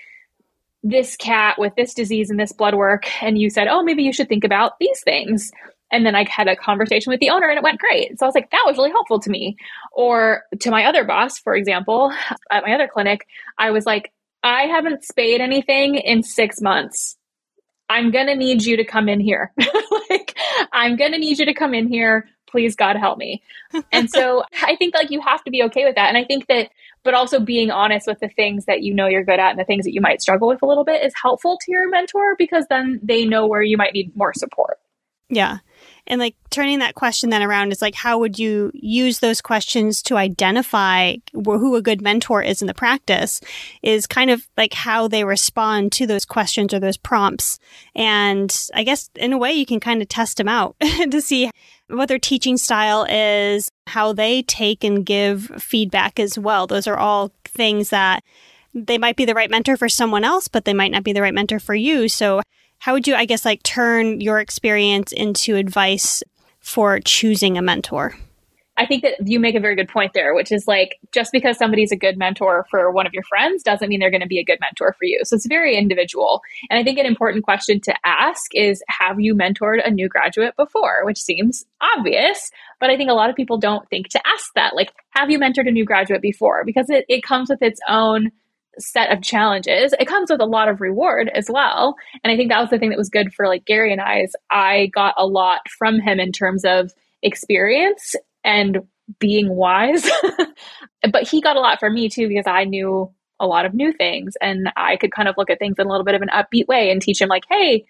this 0.84 1.15
cat 1.15 1.58
with 1.58 1.74
this 1.75 1.94
disease 1.94 2.30
and 2.30 2.39
this 2.39 2.51
blood 2.51 2.75
work. 2.75 3.06
And 3.24 3.38
you 3.38 3.50
said, 3.50 3.68
oh, 3.68 3.84
maybe 3.84 4.03
you 4.03 4.12
should 4.12 4.27
think 4.27 4.44
about 4.44 4.77
these 4.80 5.01
things. 5.01 5.51
And 5.92 6.06
then 6.06 6.15
I 6.15 6.25
had 6.27 6.48
a 6.48 6.56
conversation 6.56 7.12
with 7.12 7.20
the 7.20 7.30
owner 7.30 7.48
and 7.48 7.58
it 7.58 7.63
went 7.63 7.80
great. 7.80 8.18
So 8.18 8.25
I 8.25 8.27
was 8.27 8.36
like, 8.36 8.50
that 8.51 8.63
was 8.65 8.77
really 8.77 8.89
helpful 8.89 9.20
to 9.20 9.30
me. 9.30 9.56
Or 9.94 10.42
to 10.60 10.72
my 10.72 10.86
other 10.86 11.06
boss, 11.06 11.38
for 11.38 11.56
example, 11.56 12.12
at 12.51 12.63
my 12.63 12.74
other 12.74 12.89
clinic, 12.92 13.27
I 13.58 13.72
was 13.72 13.86
like, 13.86 14.12
I 14.42 14.63
haven't 14.63 15.06
spayed 15.06 15.39
anything 15.39 15.96
in 15.96 16.24
six 16.24 16.60
months. 16.62 17.15
I'm 17.89 18.12
going 18.12 18.27
to 18.27 18.36
need 18.36 18.63
you 18.63 18.77
to 18.77 18.84
come 18.84 19.08
in 19.08 19.20
here. 19.20 19.53
like, 20.10 20.36
I'm 20.74 20.96
going 20.96 21.12
to 21.12 21.20
need 21.20 21.38
you 21.38 21.46
to 21.46 21.53
come 21.53 21.74
in 21.74 21.88
here 21.88 22.27
please 22.53 22.75
God 22.75 22.95
help 22.95 23.17
me. 23.17 23.41
and 23.91 24.10
so 24.10 24.43
I 24.62 24.75
think 24.75 24.93
like 24.93 25.10
you 25.10 25.19
have 25.22 25.43
to 25.43 25.50
be 25.50 25.63
okay 25.63 25.86
with 25.86 25.95
that. 25.95 26.07
And 26.07 26.17
I 26.17 26.24
think 26.24 26.45
that, 26.48 26.69
but 27.03 27.15
also 27.15 27.39
being 27.39 27.72
honest 27.72 28.05
with 28.05 28.19
the 28.19 28.29
things 28.29 28.65
that 28.65 28.83
you 28.83 28.93
know 28.93 29.07
you're 29.07 29.24
good 29.24 29.39
at 29.39 29.50
and 29.50 29.60
the 29.60 29.65
things 29.65 29.86
that 29.86 29.93
you 29.93 30.01
might 30.01 30.22
struggle 30.22 30.48
with 30.48 30.62
a 30.62 30.67
little 30.67 30.83
bit 30.83 31.03
is 31.03 31.13
helpful 31.19 31.57
to 31.60 31.72
your 31.72 31.89
mentor 31.89 32.36
because 32.38 32.65
then 32.69 33.00
they 33.01 33.25
know 33.25 33.48
where 33.48 33.63
you 33.63 33.75
might 33.75 33.93
need 33.93 34.15
more 34.15 34.33
support. 34.36 34.77
Yeah. 35.30 35.60
And 36.06 36.20
like 36.20 36.36
turning 36.50 36.80
that 36.80 36.96
question 36.96 37.30
then 37.30 37.42
around 37.42 37.72
is 37.72 37.82
like, 37.82 37.96
how 37.96 38.20
would 38.20 38.38
you 38.38 38.72
use 38.74 39.20
those 39.20 39.42
questions 39.42 40.01
to 40.03 40.18
identify 40.18 41.15
who 41.34 41.75
a 41.75 41.82
good 41.82 42.01
mentor 42.01 42.44
is 42.44 42.62
in 42.62 42.68
the 42.68 42.74
practice? 42.74 43.39
Is 43.82 44.06
kind 44.06 44.30
of 44.30 44.48
like 44.58 44.74
how 44.74 45.08
they 45.08 45.24
respond 45.24 45.94
to 45.94 46.06
those 46.06 46.25
questions 46.25 46.74
or 46.74 46.80
those 46.80 46.98
prompts. 46.98 47.58
And 47.96 48.53
I 48.74 48.84
guess 48.84 49.10
in 49.15 49.32
a 49.32 49.38
way, 49.38 49.53
you 49.53 49.65
can 49.65 49.80
kind 49.80 50.01
of 50.01 50.10
test 50.10 50.38
them 50.38 50.50
out 50.50 50.75
to 51.10 51.22
see 51.22 51.50
what 51.88 52.08
their 52.10 52.20
teaching 52.20 52.58
style 52.58 53.06
is, 53.10 53.72
how 53.88 54.12
they 54.13 54.42
take 54.44 54.84
and 54.84 55.06
give 55.06 55.51
feedback 55.58 56.20
as 56.20 56.38
well. 56.38 56.68
Those 56.68 56.88
are 56.88 56.98
all 56.98 57.32
things 57.46 57.92
that 57.92 58.24
they 58.74 58.98
might 58.98 59.15
be 59.15 59.25
the 59.25 59.36
right 59.36 59.51
mentor 59.51 59.77
for 59.77 59.88
someone 59.88 60.24
else, 60.24 60.48
but 60.48 60.65
they 60.65 60.74
might 60.74 60.92
not 60.92 61.03
be 61.03 61.13
the 61.13 61.22
right 61.22 61.34
mentor 61.34 61.60
for 61.60 61.75
you. 61.75 62.10
So 62.10 62.42
how 62.84 62.92
would 62.92 63.08
you, 63.08 63.16
I 63.16 63.24
guess, 63.24 63.46
like 63.46 63.63
turn 63.63 64.20
your 64.20 64.42
experience 64.42 65.13
into 65.13 65.56
advice 65.56 66.22
for 66.60 67.00
choosing 67.00 67.58
a 67.58 67.62
mentor? 67.62 68.13
I 68.75 68.86
think 68.86 69.04
that 69.04 69.25
you 69.25 69.40
make 69.40 69.56
a 69.56 69.62
very 69.62 69.78
good 69.78 69.88
point 69.88 70.12
there, 70.13 70.36
which 70.36 70.52
is 70.52 70.68
like 70.68 70.98
just 71.13 71.32
because 71.32 71.58
somebody's 71.58 71.94
a 71.94 71.96
good 71.96 72.18
mentor 72.18 72.66
for 72.70 72.92
one 72.92 73.08
of 73.08 73.13
your 73.13 73.24
friends 73.24 73.63
doesn't 73.63 73.88
mean 73.88 74.02
they're 74.02 74.12
going 74.12 74.20
to 74.20 74.28
be 74.28 74.38
a 74.38 74.44
good 74.44 74.60
mentor 74.60 74.94
for 75.00 75.06
you. 75.06 75.22
So 75.24 75.38
it's 75.38 75.46
very 75.46 75.78
individual. 75.78 76.42
And 76.70 76.78
I 76.78 76.84
think 76.84 77.00
an 77.00 77.06
important 77.06 77.46
question 77.46 77.80
to 77.86 77.96
ask 78.04 78.54
is 78.54 78.84
Have 78.90 79.18
you 79.18 79.34
mentored 79.34 79.80
a 79.88 79.90
new 79.90 80.10
graduate 80.10 80.54
before? 80.58 81.06
Which 81.06 81.22
seems 81.22 81.63
obvious, 81.80 82.52
but 82.82 82.90
I 82.90 82.98
think 82.98 83.10
a 83.10 83.13
lot 83.13 83.30
of 83.30 83.38
people 83.38 83.60
don't 83.60 83.88
think 83.90 84.10
to 84.10 84.22
ask 84.28 84.48
that. 84.56 84.75
Like, 84.75 84.92
have 85.12 85.32
you 85.32 85.40
mentored 85.40 85.70
a 85.70 85.72
new 85.72 85.86
graduate 85.86 86.22
before? 86.22 86.66
Because 86.66 86.90
it, 86.90 87.06
it 87.08 87.24
comes 87.24 87.50
with 87.50 87.62
its 87.62 87.80
own 87.88 88.34
set 88.80 89.12
of 89.12 89.22
challenges. 89.22 89.94
It 90.00 90.08
comes 90.08 90.30
with 90.30 90.42
a 90.42 90.46
lot 90.46 90.70
of 90.70 90.82
reward 90.82 91.30
as 91.34 91.48
well. 91.50 91.96
And 92.24 92.32
I 92.32 92.38
think 92.38 92.50
that 92.50 92.60
was 92.60 92.70
the 92.70 92.80
thing 92.80 92.89
that 92.89 92.98
was 92.98 93.10
good 93.10 93.34
for 93.34 93.48
like 93.48 93.65
Gary 93.65 93.92
and 93.92 94.01
I 94.01 94.22
is 94.22 94.36
I 94.50 94.88
got 94.94 95.13
a 95.18 95.27
lot 95.27 95.62
from 95.77 96.00
him 96.00 96.20
in 96.20 96.32
terms 96.32 96.65
of 96.65 96.92
experience 97.22 98.15
and 98.44 98.80
being 99.20 99.50
wise. 99.50 100.10
but 101.12 101.27
he 101.27 101.42
got 101.42 101.56
a 101.56 101.62
lot 101.62 101.80
from 101.80 101.94
me 101.94 102.10
too 102.10 102.27
because 102.27 102.48
I 102.48 102.63
knew 102.63 103.12
a 103.39 103.48
lot 103.48 103.65
of 103.65 103.74
new 103.74 103.92
things 103.92 104.36
and 104.42 104.72
I 104.75 104.98
could 104.98 105.12
kind 105.12 105.27
of 105.27 105.36
look 105.38 105.50
at 105.50 105.60
things 105.60 105.75
in 105.77 105.86
a 105.86 105.89
little 105.89 106.06
bit 106.06 106.15
of 106.15 106.22
an 106.22 106.30
upbeat 106.30 106.68
way 106.68 106.92
and 106.92 107.01
teach 107.01 107.22
him 107.22 107.30
like, 107.30 107.44
"Hey, 107.50 107.86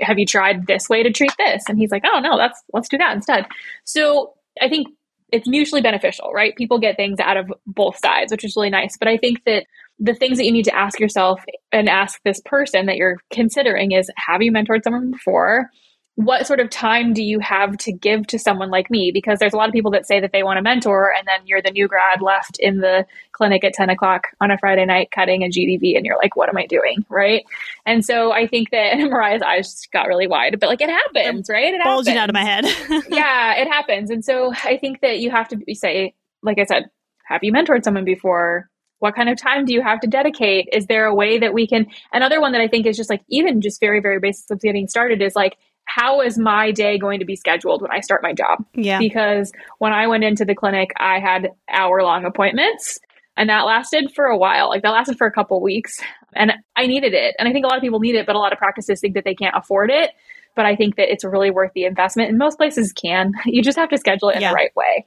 have 0.00 0.18
you 0.18 0.26
tried 0.26 0.66
this 0.66 0.88
way 0.88 1.02
to 1.02 1.10
treat 1.10 1.32
this?" 1.38 1.64
And 1.68 1.78
he's 1.78 1.90
like, 1.90 2.04
"Oh, 2.04 2.20
no, 2.20 2.36
that's 2.36 2.62
let's 2.72 2.88
do 2.88 2.98
that 2.98 3.16
instead." 3.16 3.46
So, 3.84 4.34
I 4.60 4.68
think 4.68 4.88
it's 5.32 5.48
mutually 5.48 5.82
beneficial, 5.82 6.32
right? 6.32 6.56
People 6.56 6.78
get 6.78 6.96
things 6.96 7.20
out 7.20 7.36
of 7.36 7.52
both 7.66 7.98
sides, 7.98 8.32
which 8.32 8.44
is 8.44 8.56
really 8.56 8.70
nice. 8.70 8.96
But 8.96 9.08
I 9.08 9.16
think 9.16 9.44
that 9.44 9.66
the 10.00 10.14
things 10.14 10.38
that 10.38 10.44
you 10.44 10.52
need 10.52 10.64
to 10.64 10.76
ask 10.76 11.00
yourself 11.00 11.44
and 11.72 11.88
ask 11.88 12.20
this 12.22 12.40
person 12.44 12.86
that 12.86 12.96
you're 12.96 13.18
considering 13.30 13.92
is 13.92 14.10
have 14.16 14.42
you 14.42 14.52
mentored 14.52 14.84
someone 14.84 15.10
before? 15.10 15.70
What 16.14 16.48
sort 16.48 16.58
of 16.58 16.68
time 16.68 17.12
do 17.12 17.22
you 17.22 17.38
have 17.38 17.76
to 17.78 17.92
give 17.92 18.26
to 18.28 18.40
someone 18.40 18.70
like 18.70 18.90
me? 18.90 19.12
Because 19.12 19.38
there's 19.38 19.52
a 19.52 19.56
lot 19.56 19.68
of 19.68 19.72
people 19.72 19.92
that 19.92 20.04
say 20.04 20.18
that 20.18 20.32
they 20.32 20.42
want 20.42 20.56
to 20.56 20.62
mentor, 20.62 21.14
and 21.16 21.24
then 21.28 21.46
you're 21.46 21.62
the 21.62 21.70
new 21.70 21.86
grad 21.86 22.20
left 22.20 22.58
in 22.58 22.78
the 22.78 23.06
clinic 23.30 23.62
at 23.62 23.72
10 23.72 23.88
o'clock 23.88 24.26
on 24.40 24.50
a 24.50 24.58
Friday 24.58 24.84
night 24.84 25.12
cutting 25.12 25.44
a 25.44 25.46
GDV, 25.46 25.96
and 25.96 26.04
you're 26.04 26.16
like, 26.16 26.34
what 26.34 26.48
am 26.48 26.56
I 26.56 26.66
doing? 26.66 27.04
Right. 27.08 27.44
And 27.86 28.04
so 28.04 28.32
I 28.32 28.48
think 28.48 28.70
that 28.70 28.98
Mariah's 28.98 29.42
eyes 29.42 29.86
got 29.92 30.08
really 30.08 30.26
wide, 30.26 30.58
but 30.58 30.68
like 30.68 30.80
it 30.80 30.90
happens, 30.90 31.48
right? 31.48 31.72
It 31.72 31.84
bulging 31.84 32.16
happens. 32.16 32.22
out 32.22 32.30
of 32.30 32.34
my 32.34 32.44
head. 32.44 33.04
yeah, 33.08 33.54
it 33.54 33.68
happens. 33.68 34.10
And 34.10 34.24
so 34.24 34.52
I 34.64 34.76
think 34.76 35.00
that 35.02 35.20
you 35.20 35.30
have 35.30 35.46
to 35.48 35.58
say, 35.74 36.14
like 36.42 36.58
I 36.58 36.64
said, 36.64 36.90
have 37.26 37.44
you 37.44 37.52
mentored 37.52 37.84
someone 37.84 38.04
before? 38.04 38.68
What 38.98 39.14
kind 39.14 39.28
of 39.28 39.36
time 39.40 39.64
do 39.64 39.72
you 39.72 39.82
have 39.82 40.00
to 40.00 40.06
dedicate? 40.06 40.68
Is 40.72 40.86
there 40.86 41.06
a 41.06 41.14
way 41.14 41.38
that 41.38 41.54
we 41.54 41.66
can 41.66 41.86
another 42.12 42.40
one 42.40 42.52
that 42.52 42.60
i 42.60 42.68
think 42.68 42.86
is 42.86 42.96
just 42.96 43.10
like 43.10 43.22
even 43.28 43.60
just 43.60 43.80
very 43.80 44.00
very 44.00 44.18
basic 44.18 44.50
of 44.50 44.60
getting 44.60 44.88
started 44.88 45.22
is 45.22 45.34
like 45.34 45.56
how 45.84 46.20
is 46.20 46.36
my 46.36 46.70
day 46.70 46.98
going 46.98 47.18
to 47.18 47.24
be 47.24 47.36
scheduled 47.36 47.80
when 47.82 47.90
i 47.90 48.00
start 48.00 48.22
my 48.22 48.32
job? 48.32 48.64
Yeah. 48.74 48.98
Because 48.98 49.52
when 49.78 49.92
i 49.92 50.06
went 50.06 50.24
into 50.24 50.44
the 50.44 50.54
clinic 50.54 50.90
i 50.98 51.18
had 51.18 51.50
hour 51.70 52.02
long 52.02 52.24
appointments 52.24 52.98
and 53.36 53.48
that 53.48 53.62
lasted 53.62 54.10
for 54.16 54.24
a 54.24 54.36
while. 54.36 54.68
Like 54.68 54.82
that 54.82 54.90
lasted 54.90 55.16
for 55.16 55.26
a 55.26 55.32
couple 55.32 55.60
weeks 55.62 56.00
and 56.34 56.52
i 56.76 56.86
needed 56.86 57.14
it. 57.14 57.34
And 57.38 57.48
i 57.48 57.52
think 57.52 57.64
a 57.64 57.68
lot 57.68 57.76
of 57.76 57.82
people 57.82 58.00
need 58.00 58.14
it 58.14 58.26
but 58.26 58.36
a 58.36 58.38
lot 58.38 58.52
of 58.52 58.58
practices 58.58 59.00
think 59.00 59.14
that 59.14 59.24
they 59.24 59.34
can't 59.34 59.56
afford 59.56 59.90
it. 59.90 60.10
But 60.56 60.66
i 60.66 60.74
think 60.74 60.96
that 60.96 61.10
it's 61.10 61.24
really 61.24 61.50
worth 61.50 61.72
the 61.74 61.84
investment 61.84 62.28
and 62.30 62.38
most 62.38 62.58
places 62.58 62.92
can. 62.92 63.32
You 63.46 63.62
just 63.62 63.78
have 63.78 63.90
to 63.90 63.98
schedule 63.98 64.30
it 64.30 64.36
in 64.36 64.42
yeah. 64.42 64.50
the 64.50 64.54
right 64.54 64.74
way 64.76 65.06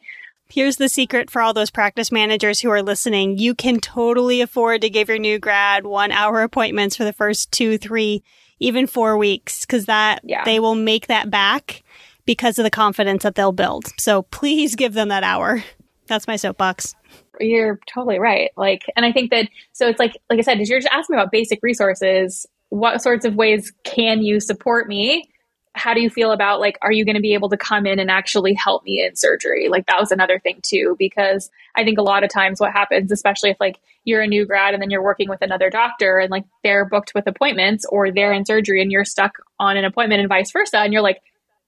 Here's 0.51 0.75
the 0.75 0.89
secret 0.89 1.29
for 1.29 1.41
all 1.41 1.53
those 1.53 1.71
practice 1.71 2.11
managers 2.11 2.59
who 2.59 2.69
are 2.71 2.83
listening. 2.83 3.37
You 3.37 3.55
can 3.55 3.79
totally 3.79 4.41
afford 4.41 4.81
to 4.81 4.89
give 4.89 5.07
your 5.07 5.17
new 5.17 5.39
grad 5.39 5.85
one 5.85 6.11
hour 6.11 6.41
appointments 6.41 6.97
for 6.97 7.05
the 7.05 7.13
first 7.13 7.53
two, 7.53 7.77
three, 7.77 8.21
even 8.59 8.85
four 8.85 9.17
weeks, 9.17 9.61
because 9.61 9.85
that 9.85 10.19
yeah. 10.25 10.43
they 10.43 10.59
will 10.59 10.75
make 10.75 11.07
that 11.07 11.29
back 11.29 11.83
because 12.25 12.59
of 12.59 12.63
the 12.63 12.69
confidence 12.69 13.23
that 13.23 13.35
they'll 13.35 13.53
build. 13.53 13.85
So 13.97 14.23
please 14.23 14.75
give 14.75 14.93
them 14.93 15.07
that 15.07 15.23
hour. 15.23 15.63
That's 16.07 16.27
my 16.27 16.35
soapbox. 16.35 16.95
You're 17.39 17.79
totally 17.87 18.19
right. 18.19 18.51
Like, 18.57 18.83
and 18.97 19.05
I 19.05 19.13
think 19.13 19.31
that 19.31 19.47
so 19.71 19.87
it's 19.87 19.99
like, 19.99 20.17
like 20.29 20.39
I 20.39 20.41
said, 20.41 20.59
you're 20.59 20.81
just 20.81 20.93
asking 20.93 21.15
about 21.15 21.31
basic 21.31 21.59
resources. 21.63 22.45
What 22.67 23.01
sorts 23.01 23.23
of 23.23 23.35
ways 23.35 23.71
can 23.85 24.21
you 24.21 24.41
support 24.41 24.89
me? 24.89 25.30
How 25.73 25.93
do 25.93 26.01
you 26.01 26.09
feel 26.09 26.31
about 26.31 26.59
like 26.59 26.77
are 26.81 26.91
you 26.91 27.05
going 27.05 27.15
to 27.15 27.21
be 27.21 27.33
able 27.33 27.49
to 27.49 27.57
come 27.57 27.85
in 27.85 27.99
and 27.99 28.11
actually 28.11 28.53
help 28.53 28.83
me 28.83 29.03
in 29.03 29.15
surgery? 29.15 29.69
Like 29.69 29.85
that 29.87 29.99
was 29.99 30.11
another 30.11 30.39
thing 30.39 30.59
too 30.61 30.95
because 30.97 31.49
i 31.75 31.83
think 31.83 31.97
a 31.97 32.01
lot 32.01 32.23
of 32.23 32.29
times 32.29 32.59
what 32.59 32.71
happens 32.71 33.11
especially 33.11 33.49
if 33.49 33.57
like 33.59 33.79
you're 34.03 34.21
a 34.21 34.27
new 34.27 34.45
grad 34.45 34.73
and 34.73 34.81
then 34.81 34.89
you're 34.89 35.03
working 35.03 35.29
with 35.29 35.41
another 35.41 35.69
doctor 35.69 36.17
and 36.17 36.31
like 36.31 36.45
they're 36.63 36.85
booked 36.85 37.11
with 37.13 37.27
appointments 37.27 37.85
or 37.89 38.11
they're 38.11 38.33
in 38.33 38.45
surgery 38.45 38.81
and 38.81 38.91
you're 38.91 39.05
stuck 39.05 39.37
on 39.59 39.77
an 39.77 39.85
appointment 39.85 40.19
and 40.19 40.29
vice 40.29 40.51
versa 40.51 40.79
and 40.79 40.93
you're 40.93 41.01
like 41.01 41.21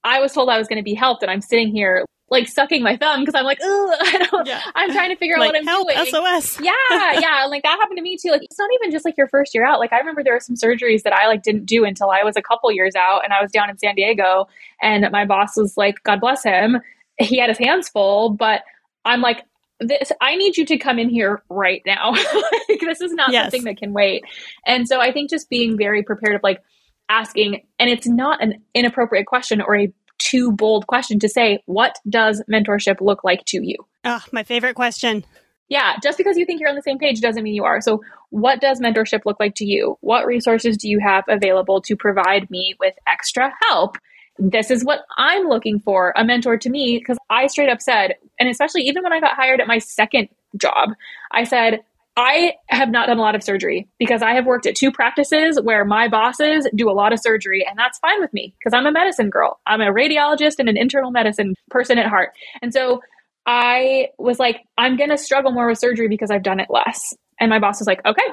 i 0.03 0.19
was 0.19 0.33
told 0.33 0.49
i 0.49 0.57
was 0.57 0.67
going 0.67 0.79
to 0.79 0.83
be 0.83 0.93
helped 0.93 1.21
and 1.21 1.31
i'm 1.31 1.41
sitting 1.41 1.69
here 1.69 2.05
like 2.33 2.49
sucking 2.49 2.83
my 2.83 2.97
thumb 2.97 3.21
because 3.21 3.35
I'm 3.35 3.45
like, 3.45 3.59
I 3.63 4.27
don't, 4.29 4.45
yeah. 4.45 4.61
I'm 4.75 4.91
trying 4.91 5.09
to 5.09 5.15
figure 5.15 5.37
like, 5.37 5.49
out 5.49 5.53
what 5.53 5.59
I'm 5.59 5.65
help, 5.65 5.89
doing. 5.89 6.05
SOS. 6.05 6.59
yeah, 6.61 6.73
yeah. 7.19 7.43
And 7.43 7.51
like 7.51 7.63
that 7.63 7.77
happened 7.79 7.97
to 7.97 8.03
me 8.03 8.17
too. 8.17 8.31
Like 8.31 8.43
it's 8.43 8.59
not 8.59 8.69
even 8.81 8.91
just 8.91 9.05
like 9.05 9.15
your 9.15 9.27
first 9.27 9.53
year 9.55 9.65
out. 9.65 9.79
Like 9.79 9.93
I 9.93 9.99
remember 9.99 10.23
there 10.23 10.33
were 10.33 10.41
some 10.41 10.55
surgeries 10.55 11.03
that 11.03 11.13
I 11.13 11.27
like 11.27 11.43
didn't 11.43 11.65
do 11.65 11.85
until 11.85 12.09
I 12.09 12.23
was 12.23 12.35
a 12.35 12.41
couple 12.41 12.71
years 12.71 12.95
out 12.95 13.23
and 13.23 13.31
I 13.31 13.41
was 13.41 13.51
down 13.51 13.69
in 13.69 13.77
San 13.77 13.95
Diego 13.95 14.47
and 14.81 15.07
my 15.11 15.25
boss 15.25 15.55
was 15.55 15.77
like, 15.77 16.03
God 16.03 16.19
bless 16.19 16.43
him. 16.43 16.81
He 17.19 17.39
had 17.39 17.49
his 17.49 17.59
hands 17.59 17.87
full, 17.87 18.31
but 18.31 18.63
I'm 19.05 19.21
like, 19.21 19.43
this 19.79 20.11
I 20.19 20.35
need 20.35 20.57
you 20.57 20.65
to 20.65 20.77
come 20.77 20.99
in 20.99 21.09
here 21.09 21.43
right 21.49 21.81
now. 21.85 22.11
like, 22.69 22.79
this 22.81 23.01
is 23.01 23.13
not 23.13 23.31
yes. 23.31 23.45
something 23.45 23.63
that 23.65 23.77
can 23.77 23.93
wait. 23.93 24.23
And 24.65 24.87
so 24.87 24.99
I 24.99 25.11
think 25.11 25.29
just 25.29 25.49
being 25.49 25.77
very 25.77 26.03
prepared 26.03 26.35
of 26.35 26.41
like 26.43 26.61
asking, 27.09 27.65
and 27.79 27.89
it's 27.89 28.07
not 28.07 28.41
an 28.41 28.61
inappropriate 28.73 29.27
question 29.27 29.61
or 29.61 29.75
a 29.75 29.93
too 30.33 30.51
bold 30.51 30.87
question 30.87 31.19
to 31.19 31.29
say, 31.29 31.61
what 31.67 31.99
does 32.09 32.43
mentorship 32.51 33.01
look 33.01 33.23
like 33.23 33.45
to 33.45 33.63
you? 33.63 33.77
Oh, 34.03 34.23
my 34.31 34.43
favorite 34.43 34.73
question. 34.73 35.23
Yeah, 35.69 35.95
just 36.01 36.17
because 36.17 36.37
you 36.37 36.45
think 36.45 36.59
you're 36.59 36.69
on 36.69 36.75
the 36.75 36.81
same 36.81 36.97
page 36.97 37.21
doesn't 37.21 37.43
mean 37.43 37.53
you 37.53 37.63
are. 37.63 37.81
So, 37.81 38.01
what 38.29 38.59
does 38.59 38.81
mentorship 38.81 39.21
look 39.25 39.39
like 39.39 39.55
to 39.55 39.65
you? 39.65 39.97
What 40.01 40.25
resources 40.25 40.75
do 40.75 40.89
you 40.89 40.99
have 40.99 41.23
available 41.27 41.81
to 41.81 41.95
provide 41.95 42.49
me 42.49 42.75
with 42.79 42.95
extra 43.07 43.53
help? 43.69 43.97
This 44.39 44.71
is 44.71 44.83
what 44.83 45.01
I'm 45.17 45.47
looking 45.47 45.79
for 45.79 46.13
a 46.17 46.25
mentor 46.25 46.57
to 46.57 46.69
me 46.69 46.97
because 46.97 47.17
I 47.29 47.47
straight 47.47 47.69
up 47.69 47.81
said, 47.81 48.15
and 48.39 48.49
especially 48.49 48.81
even 48.81 49.03
when 49.03 49.13
I 49.13 49.19
got 49.19 49.35
hired 49.35 49.61
at 49.61 49.67
my 49.67 49.77
second 49.77 50.29
job, 50.57 50.93
I 51.31 51.43
said, 51.43 51.81
I 52.15 52.53
have 52.69 52.89
not 52.89 53.07
done 53.07 53.17
a 53.17 53.21
lot 53.21 53.33
of 53.33 53.43
surgery 53.43 53.87
because 53.97 54.21
I 54.21 54.33
have 54.33 54.45
worked 54.45 54.67
at 54.67 54.75
two 54.75 54.91
practices 54.91 55.59
where 55.59 55.83
my 55.83 56.07
bosses 56.07 56.67
do 56.75 56.89
a 56.89 56.93
lot 56.93 57.11
of 57.11 57.19
surgery, 57.19 57.65
and 57.67 57.77
that's 57.77 57.97
fine 57.99 58.21
with 58.21 58.31
me 58.33 58.53
because 58.59 58.77
I'm 58.77 58.85
a 58.85 58.91
medicine 58.91 59.31
girl. 59.31 59.59
I'm 59.65 59.81
a 59.81 59.91
radiologist 59.91 60.59
and 60.59 60.69
an 60.69 60.77
internal 60.77 61.09
medicine 61.09 61.55
person 61.71 61.97
at 61.97 62.07
heart. 62.07 62.29
And 62.61 62.71
so 62.71 63.01
I 63.47 64.09
was 64.19 64.39
like, 64.39 64.61
I'm 64.77 64.95
going 64.95 65.09
to 65.09 65.17
struggle 65.17 65.51
more 65.51 65.67
with 65.67 65.79
surgery 65.79 66.07
because 66.07 66.29
I've 66.29 66.43
done 66.43 66.59
it 66.59 66.69
less. 66.69 67.15
And 67.39 67.49
my 67.49 67.59
boss 67.59 67.79
was 67.79 67.87
like, 67.87 68.05
okay, 68.05 68.23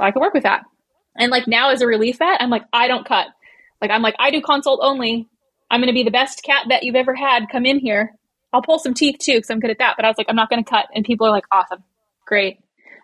I 0.00 0.10
can 0.10 0.20
work 0.20 0.34
with 0.34 0.42
that. 0.42 0.64
And 1.16 1.30
like 1.30 1.46
now, 1.46 1.70
as 1.70 1.80
a 1.80 1.86
relief 1.86 2.18
vet, 2.18 2.40
I'm 2.40 2.50
like, 2.50 2.64
I 2.72 2.88
don't 2.88 3.06
cut. 3.06 3.28
Like, 3.80 3.90
I'm 3.90 4.02
like, 4.02 4.16
I 4.18 4.30
do 4.30 4.40
consult 4.40 4.80
only. 4.82 5.28
I'm 5.70 5.80
going 5.80 5.88
to 5.88 5.94
be 5.94 6.02
the 6.02 6.10
best 6.10 6.42
cat 6.42 6.66
vet 6.68 6.82
you've 6.82 6.96
ever 6.96 7.14
had. 7.14 7.48
Come 7.50 7.66
in 7.66 7.78
here. 7.78 8.14
I'll 8.52 8.62
pull 8.62 8.78
some 8.78 8.94
teeth 8.94 9.18
too 9.20 9.34
because 9.34 9.50
I'm 9.50 9.60
good 9.60 9.70
at 9.70 9.78
that. 9.78 9.94
But 9.96 10.04
I 10.04 10.08
was 10.08 10.18
like, 10.18 10.26
I'm 10.28 10.36
not 10.36 10.50
going 10.50 10.62
to 10.62 10.68
cut. 10.68 10.86
And 10.94 11.04
people 11.04 11.26
are 11.26 11.30
like, 11.30 11.46
awesome, 11.52 11.82
great. 12.26 12.58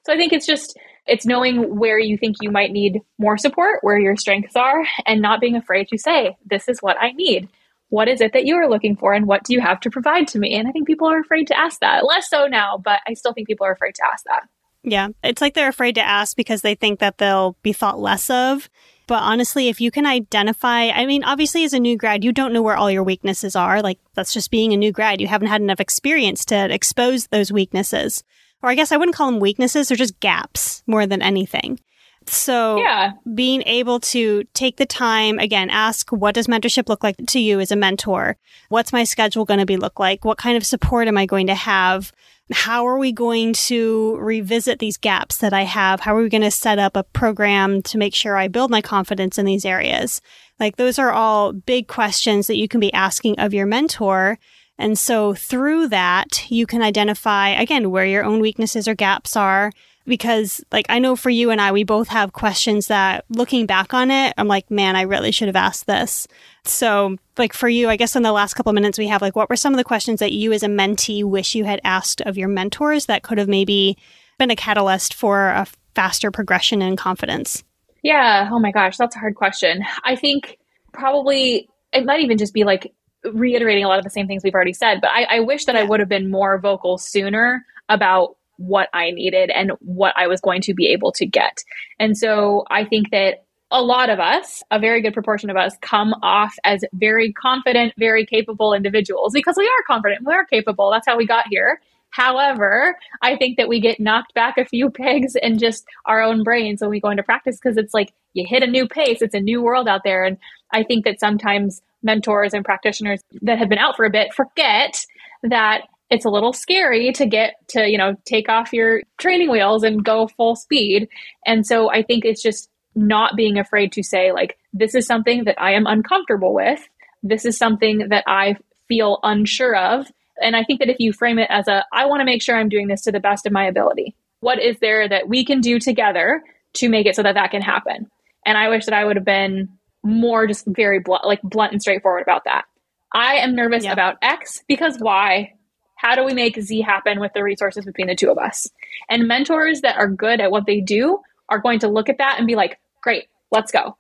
So 0.08 0.14
I 0.14 0.16
think 0.16 0.32
it's 0.32 0.46
just 0.46 0.74
it's 1.06 1.26
knowing 1.26 1.78
where 1.78 1.98
you 1.98 2.16
think 2.16 2.36
you 2.40 2.50
might 2.50 2.70
need 2.72 3.02
more 3.18 3.36
support, 3.36 3.80
where 3.82 3.98
your 3.98 4.16
strengths 4.16 4.56
are, 4.56 4.82
and 5.04 5.20
not 5.20 5.38
being 5.38 5.54
afraid 5.54 5.88
to 5.88 5.98
say, 5.98 6.34
this 6.46 6.66
is 6.66 6.78
what 6.80 6.96
I 6.98 7.12
need. 7.12 7.50
What 7.90 8.08
is 8.08 8.22
it 8.22 8.32
that 8.32 8.46
you 8.46 8.56
are 8.56 8.70
looking 8.70 8.96
for 8.96 9.12
and 9.12 9.26
what 9.26 9.44
do 9.44 9.52
you 9.52 9.60
have 9.60 9.80
to 9.80 9.90
provide 9.90 10.26
to 10.28 10.38
me? 10.38 10.54
And 10.54 10.66
I 10.66 10.70
think 10.70 10.86
people 10.86 11.08
are 11.08 11.20
afraid 11.20 11.48
to 11.48 11.58
ask 11.58 11.80
that. 11.80 12.06
Less 12.06 12.30
so 12.30 12.46
now, 12.46 12.78
but 12.82 13.00
I 13.06 13.12
still 13.12 13.34
think 13.34 13.48
people 13.48 13.66
are 13.66 13.72
afraid 13.72 13.96
to 13.96 14.06
ask 14.10 14.24
that. 14.24 14.48
Yeah. 14.82 15.08
It's 15.22 15.42
like 15.42 15.52
they're 15.52 15.68
afraid 15.68 15.96
to 15.96 16.02
ask 16.02 16.34
because 16.38 16.62
they 16.62 16.74
think 16.74 17.00
that 17.00 17.18
they'll 17.18 17.58
be 17.62 17.74
thought 17.74 17.98
less 17.98 18.30
of. 18.30 18.70
But 19.08 19.22
honestly, 19.22 19.68
if 19.68 19.78
you 19.78 19.90
can 19.90 20.06
identify, 20.06 20.88
I 20.88 21.04
mean, 21.04 21.22
obviously, 21.22 21.64
as 21.64 21.74
a 21.74 21.80
new 21.80 21.98
grad, 21.98 22.24
you 22.24 22.32
don't 22.32 22.54
know 22.54 22.62
where 22.62 22.76
all 22.76 22.90
your 22.90 23.02
weaknesses 23.02 23.56
are. 23.56 23.82
Like, 23.82 23.98
that's 24.14 24.32
just 24.32 24.50
being 24.50 24.72
a 24.72 24.76
new 24.76 24.92
grad. 24.92 25.20
You 25.20 25.26
haven't 25.26 25.48
had 25.48 25.60
enough 25.60 25.80
experience 25.80 26.46
to 26.46 26.72
expose 26.72 27.26
those 27.26 27.52
weaknesses. 27.52 28.22
Or 28.62 28.70
I 28.70 28.74
guess 28.74 28.92
I 28.92 28.96
wouldn't 28.96 29.16
call 29.16 29.30
them 29.30 29.40
weaknesses, 29.40 29.88
they're 29.88 29.96
just 29.96 30.18
gaps 30.20 30.82
more 30.86 31.06
than 31.06 31.22
anything. 31.22 31.80
So, 32.26 32.78
Yeah. 32.78 33.12
being 33.34 33.62
able 33.62 34.00
to 34.00 34.44
take 34.52 34.76
the 34.76 34.84
time 34.86 35.38
again 35.38 35.70
ask 35.70 36.10
what 36.10 36.34
does 36.34 36.46
mentorship 36.46 36.88
look 36.88 37.02
like 37.02 37.16
to 37.26 37.40
you 37.40 37.58
as 37.60 37.70
a 37.72 37.76
mentor? 37.76 38.36
What's 38.68 38.92
my 38.92 39.04
schedule 39.04 39.44
going 39.46 39.60
to 39.60 39.66
be 39.66 39.76
look 39.78 39.98
like? 39.98 40.24
What 40.24 40.36
kind 40.38 40.56
of 40.56 40.66
support 40.66 41.08
am 41.08 41.16
i 41.16 41.24
going 41.24 41.46
to 41.46 41.54
have? 41.54 42.12
How 42.52 42.86
are 42.86 42.98
we 42.98 43.12
going 43.12 43.52
to 43.54 44.16
revisit 44.16 44.78
these 44.78 44.96
gaps 44.98 45.38
that 45.38 45.52
i 45.54 45.62
have? 45.62 46.00
How 46.00 46.14
are 46.16 46.22
we 46.22 46.28
going 46.28 46.42
to 46.42 46.50
set 46.50 46.78
up 46.78 46.96
a 46.96 47.02
program 47.04 47.80
to 47.82 47.98
make 47.98 48.14
sure 48.14 48.36
i 48.36 48.48
build 48.48 48.70
my 48.70 48.82
confidence 48.82 49.38
in 49.38 49.46
these 49.46 49.64
areas? 49.64 50.20
Like 50.60 50.76
those 50.76 50.98
are 50.98 51.12
all 51.12 51.52
big 51.52 51.88
questions 51.88 52.46
that 52.48 52.56
you 52.58 52.68
can 52.68 52.80
be 52.80 52.92
asking 52.92 53.38
of 53.38 53.54
your 53.54 53.66
mentor 53.66 54.38
and 54.78 54.98
so 54.98 55.34
through 55.34 55.88
that 55.88 56.50
you 56.50 56.66
can 56.66 56.82
identify 56.82 57.50
again 57.50 57.90
where 57.90 58.06
your 58.06 58.24
own 58.24 58.40
weaknesses 58.40 58.88
or 58.88 58.94
gaps 58.94 59.36
are 59.36 59.72
because 60.06 60.64
like 60.72 60.86
I 60.88 60.98
know 60.98 61.16
for 61.16 61.30
you 61.30 61.50
and 61.50 61.60
I 61.60 61.72
we 61.72 61.84
both 61.84 62.08
have 62.08 62.32
questions 62.32 62.86
that 62.86 63.24
looking 63.28 63.66
back 63.66 63.92
on 63.92 64.10
it 64.10 64.34
I'm 64.38 64.48
like 64.48 64.70
man 64.70 64.96
I 64.96 65.02
really 65.02 65.32
should 65.32 65.48
have 65.48 65.56
asked 65.56 65.86
this. 65.86 66.26
So 66.64 67.16
like 67.36 67.52
for 67.52 67.68
you 67.68 67.88
I 67.88 67.96
guess 67.96 68.16
in 68.16 68.22
the 68.22 68.32
last 68.32 68.54
couple 68.54 68.72
minutes 68.72 68.98
we 68.98 69.08
have 69.08 69.22
like 69.22 69.36
what 69.36 69.50
were 69.50 69.56
some 69.56 69.72
of 69.74 69.78
the 69.78 69.84
questions 69.84 70.20
that 70.20 70.32
you 70.32 70.52
as 70.52 70.62
a 70.62 70.68
mentee 70.68 71.24
wish 71.24 71.54
you 71.54 71.64
had 71.64 71.80
asked 71.84 72.20
of 72.22 72.38
your 72.38 72.48
mentors 72.48 73.06
that 73.06 73.22
could 73.22 73.38
have 73.38 73.48
maybe 73.48 73.98
been 74.38 74.50
a 74.50 74.56
catalyst 74.56 75.14
for 75.14 75.48
a 75.48 75.66
faster 75.94 76.30
progression 76.30 76.80
and 76.80 76.96
confidence. 76.96 77.64
Yeah. 78.02 78.48
Oh 78.52 78.60
my 78.60 78.70
gosh, 78.70 78.96
that's 78.96 79.16
a 79.16 79.18
hard 79.18 79.34
question. 79.34 79.84
I 80.04 80.14
think 80.14 80.58
probably 80.92 81.68
it 81.92 82.04
might 82.04 82.20
even 82.20 82.38
just 82.38 82.54
be 82.54 82.64
like 82.64 82.92
reiterating 83.24 83.84
a 83.84 83.88
lot 83.88 83.98
of 83.98 84.04
the 84.04 84.10
same 84.10 84.26
things 84.26 84.42
we've 84.42 84.54
already 84.54 84.72
said, 84.72 85.00
but 85.00 85.10
I, 85.10 85.24
I 85.24 85.40
wish 85.40 85.64
that 85.64 85.76
I 85.76 85.82
would 85.82 86.00
have 86.00 86.08
been 86.08 86.30
more 86.30 86.58
vocal 86.58 86.98
sooner 86.98 87.64
about 87.88 88.36
what 88.56 88.88
I 88.92 89.10
needed 89.10 89.50
and 89.50 89.72
what 89.80 90.12
I 90.16 90.26
was 90.26 90.40
going 90.40 90.60
to 90.62 90.74
be 90.74 90.88
able 90.88 91.12
to 91.12 91.26
get. 91.26 91.62
And 91.98 92.16
so 92.16 92.64
I 92.70 92.84
think 92.84 93.10
that 93.10 93.44
a 93.70 93.82
lot 93.82 94.10
of 94.10 94.18
us, 94.18 94.62
a 94.70 94.78
very 94.78 95.02
good 95.02 95.12
proportion 95.12 95.50
of 95.50 95.56
us, 95.56 95.76
come 95.80 96.14
off 96.22 96.54
as 96.64 96.84
very 96.94 97.32
confident, 97.32 97.92
very 97.98 98.24
capable 98.24 98.72
individuals 98.72 99.32
because 99.32 99.56
we 99.56 99.66
are 99.66 99.82
confident, 99.86 100.24
we 100.24 100.32
are 100.32 100.44
capable. 100.44 100.90
That's 100.90 101.06
how 101.06 101.16
we 101.16 101.26
got 101.26 101.46
here. 101.48 101.80
However, 102.10 102.96
I 103.20 103.36
think 103.36 103.58
that 103.58 103.68
we 103.68 103.80
get 103.80 104.00
knocked 104.00 104.32
back 104.34 104.56
a 104.56 104.64
few 104.64 104.90
pegs 105.02 105.36
in 105.36 105.58
just 105.58 105.84
our 106.06 106.22
own 106.22 106.42
brains 106.42 106.80
when 106.80 106.90
we 106.90 107.00
go 107.00 107.10
into 107.10 107.22
practice 107.22 107.58
because 107.62 107.76
it's 107.76 107.94
like 107.94 108.12
you 108.32 108.46
hit 108.46 108.62
a 108.62 108.66
new 108.66 108.88
pace, 108.88 109.20
it's 109.20 109.34
a 109.34 109.40
new 109.40 109.62
world 109.62 109.88
out 109.88 110.02
there. 110.04 110.24
And 110.24 110.38
I 110.72 110.82
think 110.82 111.04
that 111.04 111.20
sometimes 111.20 111.82
mentors 112.02 112.54
and 112.54 112.64
practitioners 112.64 113.20
that 113.42 113.58
have 113.58 113.68
been 113.68 113.78
out 113.78 113.96
for 113.96 114.04
a 114.04 114.10
bit 114.10 114.32
forget 114.34 115.04
that 115.42 115.82
it's 116.10 116.24
a 116.24 116.30
little 116.30 116.52
scary 116.52 117.12
to 117.12 117.26
get 117.26 117.56
to, 117.68 117.86
you 117.86 117.98
know, 117.98 118.14
take 118.24 118.48
off 118.48 118.72
your 118.72 119.02
training 119.18 119.50
wheels 119.50 119.82
and 119.82 120.04
go 120.04 120.26
full 120.26 120.56
speed. 120.56 121.08
And 121.44 121.66
so 121.66 121.90
I 121.90 122.02
think 122.02 122.24
it's 122.24 122.42
just 122.42 122.70
not 122.94 123.36
being 123.36 123.58
afraid 123.58 123.92
to 123.92 124.02
say, 124.02 124.32
like, 124.32 124.58
this 124.72 124.94
is 124.94 125.06
something 125.06 125.44
that 125.44 125.60
I 125.60 125.72
am 125.72 125.86
uncomfortable 125.86 126.54
with. 126.54 126.80
This 127.22 127.44
is 127.44 127.58
something 127.58 128.08
that 128.08 128.24
I 128.26 128.56
feel 128.88 129.18
unsure 129.22 129.76
of. 129.76 130.10
And 130.42 130.56
I 130.56 130.64
think 130.64 130.80
that 130.80 130.88
if 130.88 130.98
you 130.98 131.12
frame 131.12 131.38
it 131.38 131.48
as 131.50 131.68
a, 131.68 131.84
I 131.92 132.06
want 132.06 132.20
to 132.20 132.24
make 132.24 132.42
sure 132.42 132.56
I'm 132.56 132.68
doing 132.68 132.88
this 132.88 133.02
to 133.02 133.12
the 133.12 133.20
best 133.20 133.44
of 133.44 133.52
my 133.52 133.66
ability, 133.66 134.14
what 134.40 134.62
is 134.62 134.78
there 134.80 135.08
that 135.08 135.28
we 135.28 135.44
can 135.44 135.60
do 135.60 135.78
together 135.78 136.42
to 136.74 136.88
make 136.88 137.06
it 137.06 137.16
so 137.16 137.22
that 137.22 137.34
that 137.34 137.50
can 137.50 137.62
happen? 137.62 138.08
And 138.46 138.56
I 138.56 138.68
wish 138.68 138.86
that 138.86 138.94
I 138.94 139.04
would 139.04 139.16
have 139.16 139.24
been 139.24 139.77
more 140.04 140.46
just 140.46 140.64
very 140.66 141.00
blunt, 141.00 141.24
like 141.24 141.42
blunt 141.42 141.72
and 141.72 141.82
straightforward 141.82 142.22
about 142.22 142.44
that. 142.44 142.64
I 143.12 143.36
am 143.36 143.54
nervous 143.54 143.84
Yeah. 143.84 143.92
about 143.92 144.16
X 144.22 144.62
because 144.68 144.98
why? 144.98 145.54
How 145.96 146.14
do 146.14 146.24
we 146.24 146.32
make 146.32 146.60
Z 146.60 146.80
happen 146.82 147.18
with 147.18 147.32
the 147.34 147.42
resources 147.42 147.84
between 147.84 148.06
the 148.06 148.14
two 148.14 148.30
of 148.30 148.38
us? 148.38 148.68
And 149.10 149.26
mentors 149.26 149.80
that 149.80 149.96
are 149.96 150.08
good 150.08 150.40
at 150.40 150.50
what 150.52 150.66
they 150.66 150.80
do 150.80 151.18
are 151.48 151.58
going 151.58 151.80
to 151.80 151.88
look 151.88 152.08
at 152.08 152.18
that 152.18 152.36
and 152.38 152.46
be 152.46 152.54
like, 152.54 152.78
great, 153.02 153.24
let's 153.50 153.72
go. 153.72 153.96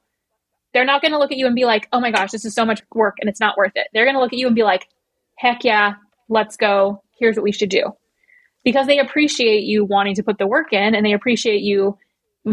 They're 0.72 0.84
not 0.84 1.00
going 1.02 1.12
to 1.12 1.18
look 1.18 1.32
at 1.32 1.38
you 1.38 1.46
and 1.46 1.56
be 1.56 1.64
like, 1.64 1.88
oh 1.92 1.98
my 2.00 2.10
gosh, 2.12 2.30
this 2.30 2.44
is 2.44 2.54
so 2.54 2.64
much 2.64 2.82
work 2.94 3.16
and 3.20 3.28
it's 3.28 3.40
not 3.40 3.56
worth 3.56 3.72
it. 3.74 3.88
They're 3.92 4.04
going 4.04 4.14
to 4.14 4.20
look 4.20 4.32
at 4.32 4.38
you 4.38 4.46
and 4.46 4.54
be 4.54 4.62
like, 4.62 4.86
heck 5.36 5.64
yeah, 5.64 5.94
let's 6.28 6.56
go. 6.56 7.02
Here's 7.18 7.36
what 7.36 7.42
we 7.42 7.52
should 7.52 7.70
do. 7.70 7.92
Because 8.64 8.86
they 8.86 8.98
appreciate 8.98 9.64
you 9.64 9.84
wanting 9.84 10.14
to 10.16 10.22
put 10.22 10.38
the 10.38 10.46
work 10.46 10.72
in 10.72 10.94
and 10.94 11.04
they 11.04 11.14
appreciate 11.14 11.62
you 11.62 11.96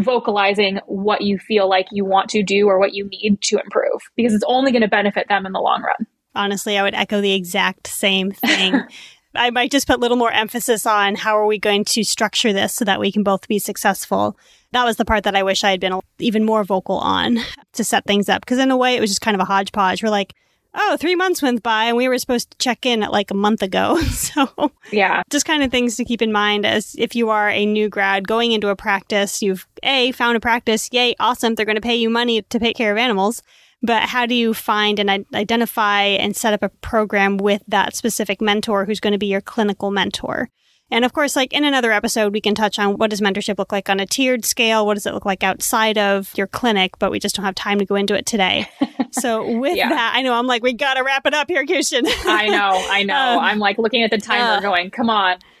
vocalizing 0.02 0.80
what 0.86 1.22
you 1.22 1.38
feel 1.38 1.68
like 1.68 1.86
you 1.90 2.04
want 2.04 2.28
to 2.30 2.42
do 2.42 2.68
or 2.68 2.78
what 2.78 2.94
you 2.94 3.08
need 3.08 3.40
to 3.42 3.58
improve 3.58 4.00
because 4.16 4.34
it's 4.34 4.44
only 4.46 4.72
going 4.72 4.82
to 4.82 4.88
benefit 4.88 5.28
them 5.28 5.46
in 5.46 5.52
the 5.52 5.60
long 5.60 5.82
run. 5.82 6.06
Honestly, 6.34 6.76
I 6.76 6.82
would 6.82 6.94
echo 6.94 7.20
the 7.20 7.32
exact 7.32 7.86
same 7.86 8.30
thing. 8.30 8.82
I 9.34 9.50
might 9.50 9.70
just 9.70 9.86
put 9.86 9.96
a 9.96 10.00
little 10.00 10.16
more 10.16 10.32
emphasis 10.32 10.86
on 10.86 11.14
how 11.14 11.38
are 11.38 11.46
we 11.46 11.58
going 11.58 11.84
to 11.86 12.04
structure 12.04 12.52
this 12.52 12.74
so 12.74 12.84
that 12.84 13.00
we 13.00 13.12
can 13.12 13.22
both 13.22 13.48
be 13.48 13.58
successful. 13.58 14.38
That 14.72 14.84
was 14.84 14.96
the 14.96 15.04
part 15.04 15.24
that 15.24 15.36
I 15.36 15.42
wish 15.42 15.62
I 15.62 15.70
had 15.70 15.80
been 15.80 16.00
even 16.18 16.44
more 16.44 16.64
vocal 16.64 16.98
on 16.98 17.38
to 17.74 17.84
set 17.84 18.04
things 18.04 18.28
up. 18.28 18.42
Because 18.42 18.58
in 18.58 18.70
a 18.70 18.76
way, 18.76 18.96
it 18.96 19.00
was 19.00 19.10
just 19.10 19.20
kind 19.20 19.34
of 19.34 19.40
a 19.40 19.44
hodgepodge. 19.44 20.02
We're 20.02 20.10
like, 20.10 20.34
oh, 20.76 20.96
three 20.98 21.16
months 21.16 21.42
went 21.42 21.62
by 21.62 21.84
and 21.86 21.96
we 21.96 22.08
were 22.08 22.18
supposed 22.18 22.50
to 22.50 22.58
check 22.58 22.86
in 22.86 23.02
at 23.02 23.10
like 23.10 23.30
a 23.30 23.34
month 23.34 23.62
ago. 23.62 23.98
so 24.02 24.72
Yeah. 24.92 25.22
just 25.30 25.46
kind 25.46 25.62
of 25.62 25.70
things 25.70 25.96
to 25.96 26.04
keep 26.04 26.22
in 26.22 26.32
mind 26.32 26.64
as 26.66 26.94
if 26.98 27.16
you 27.16 27.30
are 27.30 27.48
a 27.48 27.66
new 27.66 27.88
grad 27.88 28.28
going 28.28 28.52
into 28.52 28.68
a 28.68 28.76
practice, 28.76 29.42
you've 29.42 29.66
A, 29.82 30.12
found 30.12 30.36
a 30.36 30.40
practice, 30.40 30.88
yay, 30.92 31.14
awesome, 31.18 31.54
they're 31.54 31.66
going 31.66 31.76
to 31.76 31.82
pay 31.82 31.96
you 31.96 32.10
money 32.10 32.42
to 32.42 32.58
take 32.58 32.76
care 32.76 32.92
of 32.92 32.98
animals. 32.98 33.42
But 33.82 34.04
how 34.04 34.26
do 34.26 34.34
you 34.34 34.54
find 34.54 34.98
and 34.98 35.26
identify 35.34 36.02
and 36.02 36.34
set 36.34 36.54
up 36.54 36.62
a 36.62 36.68
program 36.68 37.36
with 37.36 37.62
that 37.68 37.94
specific 37.94 38.40
mentor 38.40 38.84
who's 38.84 39.00
going 39.00 39.12
to 39.12 39.18
be 39.18 39.26
your 39.26 39.42
clinical 39.42 39.90
mentor? 39.90 40.50
And 40.90 41.04
of 41.04 41.12
course, 41.12 41.34
like 41.34 41.52
in 41.52 41.64
another 41.64 41.92
episode, 41.92 42.32
we 42.32 42.40
can 42.40 42.54
touch 42.54 42.78
on 42.78 42.96
what 42.96 43.10
does 43.10 43.20
mentorship 43.20 43.58
look 43.58 43.72
like 43.72 43.88
on 43.88 43.98
a 43.98 44.06
tiered 44.06 44.44
scale? 44.44 44.86
What 44.86 44.94
does 44.94 45.06
it 45.06 45.14
look 45.14 45.24
like 45.24 45.42
outside 45.42 45.98
of 45.98 46.32
your 46.36 46.46
clinic? 46.46 46.92
But 46.98 47.10
we 47.10 47.18
just 47.18 47.34
don't 47.34 47.44
have 47.44 47.54
time 47.56 47.78
to 47.80 47.84
go 47.84 47.96
into 47.96 48.14
it 48.14 48.26
today. 48.26 48.68
So 49.12 49.58
with 49.58 49.76
Yeah. 49.76 49.88
that, 49.88 50.12
I 50.14 50.20
know 50.20 50.34
I'm 50.34 50.46
like, 50.46 50.62
we 50.62 50.74
got 50.74 50.94
to 50.94 51.02
wrap 51.02 51.26
it 51.26 51.32
up 51.32 51.48
here, 51.48 51.64
Kirsten. 51.64 52.04
I 52.26 52.48
know. 52.48 52.86
I 52.90 53.02
know. 53.02 53.14
Uh, 53.14 53.38
I'm 53.40 53.58
like 53.58 53.78
looking 53.78 54.02
at 54.02 54.10
the 54.10 54.18
timer 54.18 54.58
uh. 54.58 54.60
going, 54.60 54.90
come 54.90 55.08
on. 55.08 55.38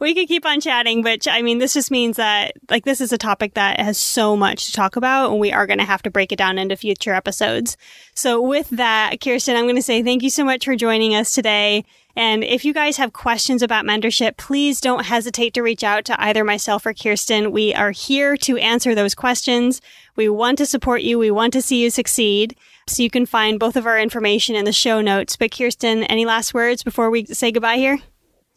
we 0.00 0.14
could 0.14 0.26
keep 0.26 0.44
on 0.44 0.60
chatting, 0.60 1.02
but 1.02 1.28
I 1.28 1.42
mean, 1.42 1.58
this 1.58 1.74
just 1.74 1.90
means 1.92 2.16
that 2.16 2.54
like 2.70 2.84
this 2.84 3.00
is 3.00 3.12
a 3.12 3.18
topic 3.18 3.54
that 3.54 3.78
has 3.78 3.98
so 3.98 4.36
much 4.36 4.66
to 4.66 4.72
talk 4.72 4.96
about, 4.96 5.30
and 5.30 5.38
we 5.38 5.52
are 5.52 5.66
going 5.66 5.78
to 5.78 5.84
have 5.84 6.02
to 6.02 6.10
break 6.10 6.32
it 6.32 6.36
down 6.38 6.58
into 6.58 6.76
future 6.76 7.14
episodes. 7.14 7.76
So, 8.18 8.42
with 8.42 8.70
that, 8.70 9.20
Kirsten, 9.20 9.54
I'm 9.54 9.66
going 9.66 9.76
to 9.76 9.82
say 9.82 10.02
thank 10.02 10.24
you 10.24 10.30
so 10.30 10.42
much 10.42 10.64
for 10.64 10.74
joining 10.74 11.14
us 11.14 11.32
today. 11.32 11.84
And 12.16 12.42
if 12.42 12.64
you 12.64 12.74
guys 12.74 12.96
have 12.96 13.12
questions 13.12 13.62
about 13.62 13.84
mentorship, 13.84 14.36
please 14.36 14.80
don't 14.80 15.04
hesitate 15.04 15.54
to 15.54 15.62
reach 15.62 15.84
out 15.84 16.04
to 16.06 16.20
either 16.20 16.42
myself 16.42 16.84
or 16.84 16.92
Kirsten. 16.92 17.52
We 17.52 17.72
are 17.74 17.92
here 17.92 18.36
to 18.38 18.56
answer 18.56 18.92
those 18.92 19.14
questions. 19.14 19.80
We 20.16 20.28
want 20.28 20.58
to 20.58 20.66
support 20.66 21.02
you. 21.02 21.16
We 21.16 21.30
want 21.30 21.52
to 21.52 21.62
see 21.62 21.80
you 21.80 21.90
succeed. 21.90 22.56
So 22.88 23.04
you 23.04 23.08
can 23.08 23.24
find 23.24 23.60
both 23.60 23.76
of 23.76 23.86
our 23.86 24.00
information 24.00 24.56
in 24.56 24.64
the 24.64 24.72
show 24.72 25.00
notes. 25.00 25.36
But 25.36 25.56
Kirsten, 25.56 26.02
any 26.02 26.26
last 26.26 26.52
words 26.52 26.82
before 26.82 27.10
we 27.10 27.24
say 27.26 27.52
goodbye 27.52 27.76
here? 27.76 28.00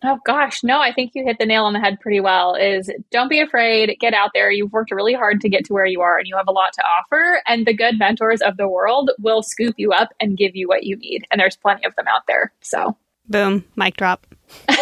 Oh 0.04 0.20
gosh, 0.26 0.64
no, 0.64 0.80
I 0.80 0.94
think 0.94 1.12
you 1.14 1.24
hit 1.24 1.38
the 1.40 1.46
nail 1.46 1.66
on 1.66 1.74
the 1.74 1.80
head 1.80 2.00
pretty 2.00 2.20
well. 2.20 2.56
Is 2.56 2.90
don't 3.12 3.30
be 3.30 3.40
afraid, 3.40 3.96
get 4.00 4.14
out 4.14 4.32
there. 4.34 4.52
You've 4.52 4.72
worked 4.72 4.92
really 4.92 5.14
hard 5.14 5.42
to 5.42 5.50
get 5.50 5.66
to 5.66 5.74
where 5.74 5.86
you 5.86 6.02
are 6.02 6.18
and 6.18 6.28
you 6.28 6.36
have 6.36 6.48
a 6.48 6.52
lot 6.52 6.74
to 6.74 6.84
offer 6.84 7.42
and 7.48 7.66
the 7.66 7.74
good 7.74 8.00
mentors 8.00 8.42
of 8.42 8.58
the 8.58 8.68
world 8.68 9.12
will 9.20 9.44
scoop 9.44 9.76
you 9.78 9.92
up 9.92 10.10
and 10.20 10.38
give 10.38 10.56
you 10.56 10.68
what 10.68 10.84
you 10.84 10.96
need. 10.96 11.26
And 11.30 11.40
there's 11.40 11.56
plenty 11.56 11.86
of 11.86 11.96
them 11.96 12.08
out 12.08 12.24
there. 12.28 12.52
So, 12.62 12.98
Boom, 13.30 13.64
mic 13.76 13.96
drop. 13.96 14.26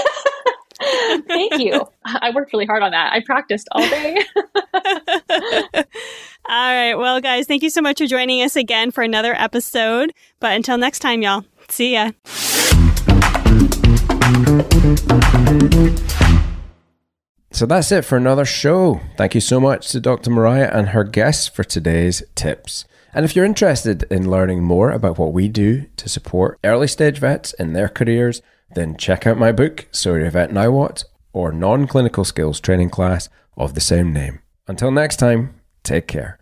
thank 1.28 1.60
you. 1.60 1.86
I 2.06 2.32
worked 2.34 2.54
really 2.54 2.66
hard 2.66 2.84
on 2.84 2.92
that. 2.92 3.12
I 3.14 3.22
practiced 3.26 3.68
all 3.72 3.82
day. 3.82 4.24
All 6.46 6.74
right. 6.74 6.96
Well, 6.96 7.20
guys, 7.22 7.46
thank 7.48 7.64
you 7.64 7.70
so 7.70 7.82
much 7.82 8.00
for 8.00 8.08
joining 8.08 8.42
us 8.42 8.56
again 8.56 8.92
for 8.92 9.04
another 9.04 9.36
episode. 9.36 10.14
But 10.40 10.54
until 10.54 10.78
next 10.78 11.00
time, 11.00 11.22
y'all, 11.22 11.46
see 11.68 11.94
ya. 11.94 12.12
So 17.52 17.66
that's 17.66 17.92
it 17.92 18.06
for 18.06 18.16
another 18.18 18.46
show. 18.46 19.02
Thank 19.18 19.34
you 19.34 19.42
so 19.42 19.60
much 19.60 19.90
to 19.90 20.00
Dr. 20.00 20.30
Mariah 20.30 20.70
and 20.72 20.90
her 20.90 21.04
guests 21.04 21.48
for 21.48 21.64
today's 21.64 22.22
tips. 22.36 22.86
And 23.14 23.26
if 23.26 23.36
you're 23.36 23.46
interested 23.46 24.04
in 24.12 24.30
learning 24.30 24.64
more 24.64 24.92
about 24.92 25.18
what 25.18 25.34
we 25.34 25.48
do 25.48 25.88
to 25.98 26.08
support 26.08 26.60
early 26.64 26.88
stage 26.88 27.18
vets 27.18 27.54
in 27.54 27.74
their 27.74 27.90
careers, 27.90 28.44
then 28.76 28.98
check 28.98 29.26
out 29.26 29.38
my 29.40 29.52
book, 29.52 29.88
So 29.92 30.14
You're 30.14 30.30
Vet 30.30 30.54
Now 30.54 30.70
What, 30.70 31.06
or 31.34 31.52
non 31.52 31.88
clinical 31.88 32.24
skills 32.24 32.60
training 32.60 32.92
class 32.92 33.30
of 33.58 33.74
the 33.74 33.82
same 33.82 34.14
name. 34.14 34.42
Until 34.68 34.92
next 34.92 35.16
time, 35.18 35.60
take 35.84 36.08
care. 36.08 36.40